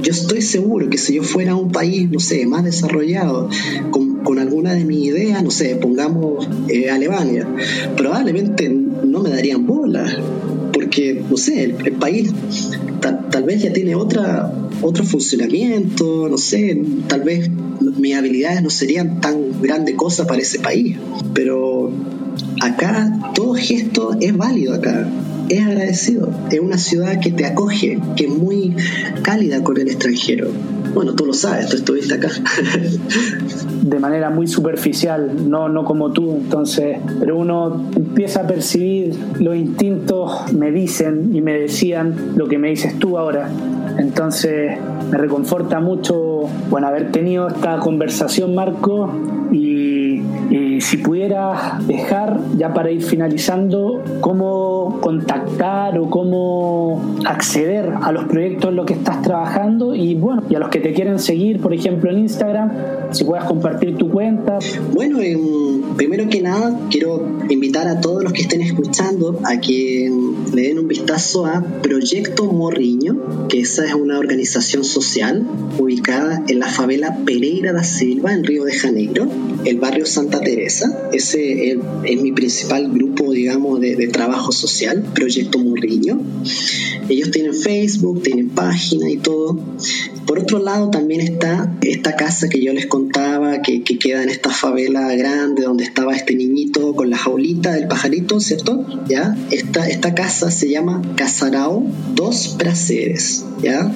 Yo 0.03 0.11
estoy 0.11 0.43
seguro 0.43 0.91
que 0.91 0.99
si 0.99 1.15
yo 1.15 1.23
fuera 1.23 1.57
un 1.57 1.73
país, 1.73 2.11
no 2.11 2.21
sé, 2.21 2.47
más 2.47 2.65
desarrollado, 2.65 3.49
con, 3.91 4.13
alguna 4.39 4.73
de 4.73 4.85
mis 4.85 5.09
ideas, 5.09 5.43
no 5.43 5.51
sé, 5.51 5.77
pongamos 5.77 6.49
eh, 6.69 6.91
Alemania, 6.91 7.47
probablemente 7.97 8.69
no 8.69 9.21
me 9.21 9.31
darían 9.31 9.67
bola, 9.67 10.07
porque, 10.73 11.23
no 11.29 11.37
sé, 11.37 11.65
el, 11.65 11.93
país 11.93 12.33
tal, 13.01 13.43
vez 13.45 13.63
ya 13.63 13.73
tiene 13.73 13.95
otra, 13.95 14.51
otro 14.81 15.05
funcionamiento, 15.05 16.29
no 16.29 16.39
sé, 16.39 16.83
tal 17.09 17.23
vez 17.23 17.51
mis 17.99 18.15
habilidades 18.15 18.63
no 18.63 18.71
serían 18.71 19.21
tan 19.21 19.61
grande 19.61 19.97
cosa 19.97 20.27
para 20.27 20.41
ese 20.41 20.61
país, 20.61 20.97
pero 21.35 21.93
acá 22.63 23.33
todo 23.35 23.55
gesto 23.55 24.17
es 24.19 24.37
válido 24.37 24.75
acá 24.75 25.09
es 25.53 25.67
agradecido. 25.67 26.31
Es 26.51 26.61
una 26.61 26.79
ciudad 26.79 27.21
que 27.21 27.31
te 27.31 27.45
acoge, 27.45 27.99
que 28.17 28.25
es 28.25 28.31
muy 28.31 28.75
cálida 29.23 29.63
con 29.63 29.79
el 29.79 29.89
extranjero. 29.89 30.49
Bueno, 30.95 31.15
tú 31.15 31.27
lo 31.27 31.33
sabes, 31.33 31.69
tú 31.69 31.77
estuviste 31.77 32.15
acá. 32.15 32.29
de 33.83 33.99
manera 33.99 34.31
muy 34.31 34.47
superficial, 34.47 35.51
no, 35.51 35.69
no 35.69 35.85
como 35.85 36.13
tú, 36.13 36.33
entonces, 36.33 36.99
pero 37.19 37.37
uno 37.37 37.91
empieza 37.95 38.41
a 38.41 38.47
percibir 38.47 39.15
los 39.39 39.57
instintos, 39.57 40.53
me 40.53 40.71
dicen 40.71 41.35
y 41.35 41.41
me 41.41 41.55
decían 41.59 42.35
lo 42.37 42.47
que 42.49 42.59
me 42.59 42.71
dices 42.71 42.99
tú 42.99 43.19
ahora. 43.19 43.51
Entonces 43.99 44.79
me 45.11 45.19
reconforta 45.19 45.81
mucho 45.81 46.49
bueno, 46.71 46.87
haber 46.87 47.13
tenido 47.13 47.49
esta 47.49 47.79
conversación, 47.79 48.55
Marco, 48.55 49.11
y, 49.51 50.02
si 50.83 50.97
pudieras 50.97 51.87
dejar, 51.87 52.39
ya 52.57 52.75
para 52.75 52.91
ir 52.91 53.03
finalizando, 53.03 54.03
cómo 54.21 54.99
contactar 55.01 55.99
o 55.99 56.11
cómo 56.11 57.01
acceder 57.25 57.93
a 58.03 58.11
los 58.13 58.25
proyectos 58.25 58.71
en 58.71 58.77
los 58.77 58.87
que 58.87 58.95
estás 58.95 59.23
trabajando 59.23 59.95
y 59.95 60.15
bueno, 60.15 60.43
y 60.51 60.57
a 60.57 60.59
los 60.59 60.71
que 60.71 60.81
te 60.81 60.93
quieren 60.93 61.19
seguir, 61.19 61.61
por 61.61 61.73
ejemplo, 61.73 62.11
en 62.11 62.19
Instagram, 62.19 62.73
si 63.13 63.25
puedas 63.25 63.45
compartir 63.45 63.97
tu 63.97 64.11
cuenta. 64.11 64.59
Bueno, 64.93 65.19
primero 65.97 66.29
que 66.29 66.43
nada, 66.43 66.77
quiero 66.91 67.29
invitar 67.49 67.87
a 67.87 68.01
todos 68.01 68.25
los 68.25 68.33
que 68.33 68.43
estén 68.43 68.63
escuchando 68.63 69.39
a 69.45 69.61
que 69.61 70.11
le 70.55 70.63
den 70.63 70.79
un 70.79 70.89
vistazo 70.89 71.47
a 71.47 71.63
Proyecto 71.83 72.45
Morriño, 72.45 73.49
que 73.49 73.61
esa 73.61 73.87
es 73.87 73.95
una 73.95 74.19
organización 74.19 74.85
social 74.85 75.47
ubicada 75.79 76.45
en 76.49 76.59
la 76.59 76.69
favela 76.69 77.19
Pereira 77.25 77.73
da 77.73 77.85
Silva, 77.85 78.33
en 78.33 78.45
Río 78.45 78.65
de 78.65 78.73
Janeiro, 78.73 79.29
el 79.65 79.79
barrio 79.79 80.07
Santa 80.07 80.41
Teresa. 80.41 81.09
Ese 81.13 81.71
es, 82.05 82.23
mi 82.23 82.33
principal 82.33 82.91
grupo, 82.93 83.33
digamos, 83.33 83.81
de, 83.81 83.97
de 83.97 84.09
trabajo 84.09 84.53
social, 84.53 85.03
Proyecto 85.15 85.59
Morriño. 85.59 86.21
Ellos 87.09 87.31
tienen 87.31 87.55
Facebook, 87.55 88.23
tienen 88.23 88.51
página 88.51 89.11
y 89.11 89.17
todo. 89.17 89.59
Por 90.27 90.39
otro 90.39 90.59
lado, 90.59 90.91
también 90.91 91.21
está 91.21 91.77
esta 91.83 92.17
casa 92.17 92.49
que 92.49 92.63
yo 92.63 92.73
les 92.73 92.87
contaba, 92.87 93.61
que, 93.61 93.83
queda 93.83 94.23
en 94.23 94.31
esta 94.31 94.51
favela 94.51 95.15
grande 95.15 95.63
donde 95.63 95.85
estaba 95.85 96.15
este 96.15 96.35
niñito 96.35 96.95
con 96.95 97.11
la 97.11 97.19
jaulita 97.19 97.73
del 97.73 97.87
pajarito, 97.87 98.41
¿cierto? 98.41 98.87
¿Ya? 99.07 99.37
Esta, 99.51 99.87
esta 99.87 100.15
casa 100.15 100.42
se 100.51 100.69
llama 100.69 101.03
Casarao 101.17 101.87
Dos 102.15 102.57
Praceres, 102.59 103.45
¿ya? 103.63 103.93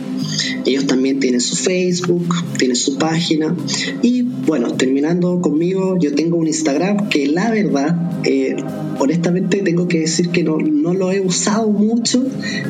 Ellos 0.64 0.86
también 0.86 1.20
tienen 1.20 1.40
su 1.40 1.56
Facebook, 1.56 2.34
tienen 2.58 2.76
su 2.76 2.96
página 2.96 3.54
y 4.02 4.25
bueno, 4.46 4.72
terminando 4.74 5.40
conmigo, 5.40 5.98
yo 5.98 6.14
tengo 6.14 6.36
un 6.36 6.46
Instagram 6.46 7.08
que 7.08 7.26
la 7.26 7.50
verdad, 7.50 8.20
eh, 8.24 8.56
honestamente 9.00 9.58
tengo 9.58 9.88
que 9.88 10.00
decir 10.00 10.30
que 10.30 10.44
no, 10.44 10.58
no 10.58 10.94
lo 10.94 11.10
he 11.10 11.20
usado 11.20 11.68
mucho. 11.68 12.24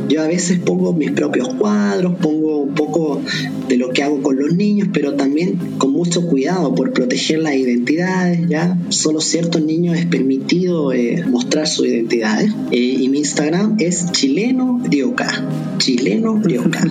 Yo 0.08 0.22
a 0.22 0.26
veces 0.26 0.58
pongo 0.58 0.94
mis 0.94 1.10
propios 1.10 1.54
cuadros, 1.54 2.14
pongo 2.14 2.62
un 2.62 2.74
poco 2.74 3.20
de 3.68 3.76
lo 3.76 3.90
que 3.90 4.02
hago 4.02 4.22
con 4.22 4.38
los 4.38 4.54
niños, 4.54 4.88
pero 4.92 5.14
también 5.14 5.58
con 5.76 5.92
mucho 5.92 6.26
cuidado 6.26 6.74
por 6.74 6.92
proteger 6.92 7.40
las 7.40 7.54
identidades, 7.54 8.48
¿ya? 8.48 8.78
Solo 8.88 9.20
ciertos 9.20 9.62
niños 9.62 9.98
es 9.98 10.06
permitido 10.06 10.92
eh, 10.92 11.24
mostrar 11.28 11.68
sus 11.68 11.86
identidades. 11.86 12.52
Eh, 12.70 12.96
y 13.00 13.08
mi 13.08 13.18
Instagram 13.18 13.76
es 13.80 14.12
chileno 14.12 14.80
rioca. 14.88 15.46
Chileno 15.78 16.40
rioca. 16.42 16.86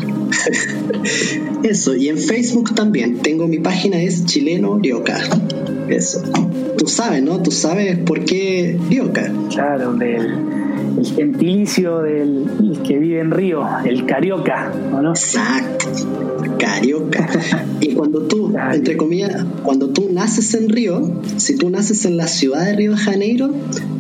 Eso, 1.64 1.96
y 1.96 2.10
en 2.10 2.18
Facebook 2.18 2.76
también. 2.76 3.18
Tengo 3.20 3.48
mi 3.48 3.60
página, 3.60 4.02
es 4.02 4.26
chileno 4.26 4.75
rioca. 4.82 5.18
Eso. 5.88 6.22
Tú 6.78 6.88
sabes, 6.88 7.24
¿no? 7.24 7.42
Tú 7.42 7.52
sabes 7.52 7.98
por 8.00 8.26
qué 8.26 8.78
rioca. 8.90 9.32
Claro, 9.50 9.94
del 9.94 10.56
el 10.98 11.06
gentilicio 11.06 12.00
del 12.00 12.80
que 12.86 12.98
vive 12.98 13.20
en 13.20 13.32
Río, 13.32 13.66
el 13.86 14.06
carioca, 14.06 14.72
no? 14.92 15.10
Exacto, 15.10 15.88
carioca. 16.58 17.28
y 17.82 17.94
cuando 17.94 18.22
tú, 18.24 18.54
entre 18.74 18.98
comillas, 18.98 19.46
cuando 19.64 19.90
tú 19.90 20.10
naces 20.12 20.54
en 20.54 20.70
Río, 20.70 21.22
si 21.38 21.58
tú 21.58 21.70
naces 21.70 22.06
en 22.06 22.18
la 22.18 22.28
ciudad 22.28 22.66
de 22.66 22.76
Río 22.76 22.92
de 22.92 22.98
Janeiro, 22.98 23.52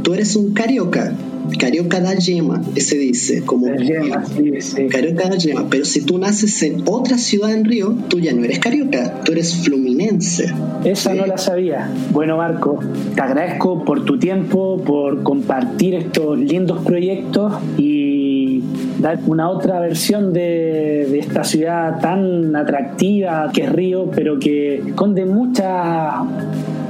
tú 0.03 0.13
eres 0.13 0.36
un 0.36 0.53
carioca. 0.53 1.13
Carioca 1.59 1.99
da 1.99 2.15
yema, 2.15 2.61
se 2.75 2.97
dice, 2.97 3.41
como 3.43 3.67
Carioca 3.67 5.29
da 5.29 5.37
yema. 5.37 5.67
Pero 5.69 5.85
si 5.85 6.01
tú 6.01 6.17
naces 6.17 6.61
en 6.63 6.83
otra 6.85 7.17
ciudad 7.17 7.51
en 7.51 7.65
Río, 7.65 7.95
tú 8.07 8.19
ya 8.19 8.33
no 8.33 8.43
eres 8.43 8.59
carioca, 8.59 9.21
tú 9.23 9.31
eres 9.31 9.55
fluminense. 9.55 10.53
Esa 10.83 11.13
no 11.13 11.25
la 11.25 11.37
sabía. 11.37 11.89
Bueno, 12.11 12.37
Marco, 12.37 12.79
te 13.15 13.21
agradezco 13.21 13.83
por 13.83 14.05
tu 14.05 14.17
tiempo, 14.19 14.81
por 14.83 15.23
compartir 15.23 15.95
estos 15.95 16.37
lindos 16.37 16.83
proyectos 16.83 17.53
y 17.77 18.63
dar 18.99 19.19
una 19.27 19.49
otra 19.49 19.79
versión 19.79 20.33
de, 20.33 21.07
de 21.09 21.19
esta 21.19 21.43
ciudad 21.43 21.99
tan 21.99 22.55
atractiva 22.55 23.51
que 23.53 23.63
es 23.63 23.71
Río, 23.71 24.09
pero 24.13 24.39
que 24.39 24.75
esconde 24.75 25.25
mucha 25.25 26.23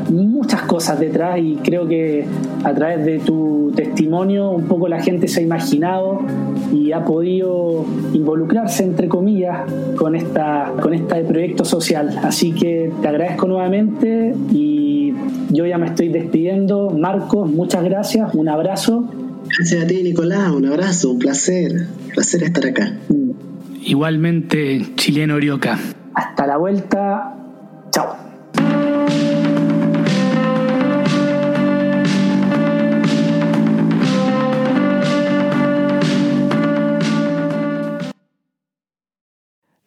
muchas 0.09 0.61
cosas 0.63 0.99
detrás 0.99 1.39
y 1.39 1.55
creo 1.57 1.87
que 1.87 2.25
a 2.63 2.73
través 2.73 3.05
de 3.05 3.19
tu 3.19 3.71
testimonio 3.75 4.51
un 4.51 4.65
poco 4.65 4.87
la 4.87 5.01
gente 5.01 5.27
se 5.27 5.39
ha 5.39 5.43
imaginado 5.43 6.21
y 6.73 6.91
ha 6.91 7.03
podido 7.03 7.85
involucrarse 8.13 8.83
entre 8.83 9.07
comillas 9.07 9.59
con 9.97 10.15
esta 10.15 10.73
con 10.81 10.93
este 10.93 11.23
proyecto 11.23 11.65
social. 11.65 12.19
Así 12.23 12.53
que 12.53 12.91
te 13.01 13.07
agradezco 13.07 13.47
nuevamente 13.47 14.35
y 14.51 15.13
yo 15.49 15.65
ya 15.65 15.77
me 15.77 15.87
estoy 15.87 16.09
despidiendo. 16.09 16.91
Marcos 16.91 17.49
muchas 17.49 17.83
gracias 17.83 18.33
un 18.33 18.49
abrazo. 18.49 19.09
Gracias 19.57 19.83
a 19.83 19.87
ti 19.87 20.01
Nicolás 20.03 20.51
un 20.51 20.65
abrazo 20.65 21.11
un 21.11 21.19
placer 21.19 21.71
un 22.05 22.11
placer 22.11 22.43
estar 22.43 22.65
acá. 22.65 22.93
Igualmente 23.83 24.85
chileno 24.95 25.35
Orioca. 25.35 25.77
Hasta 26.13 26.47
la 26.47 26.57
vuelta 26.57 27.44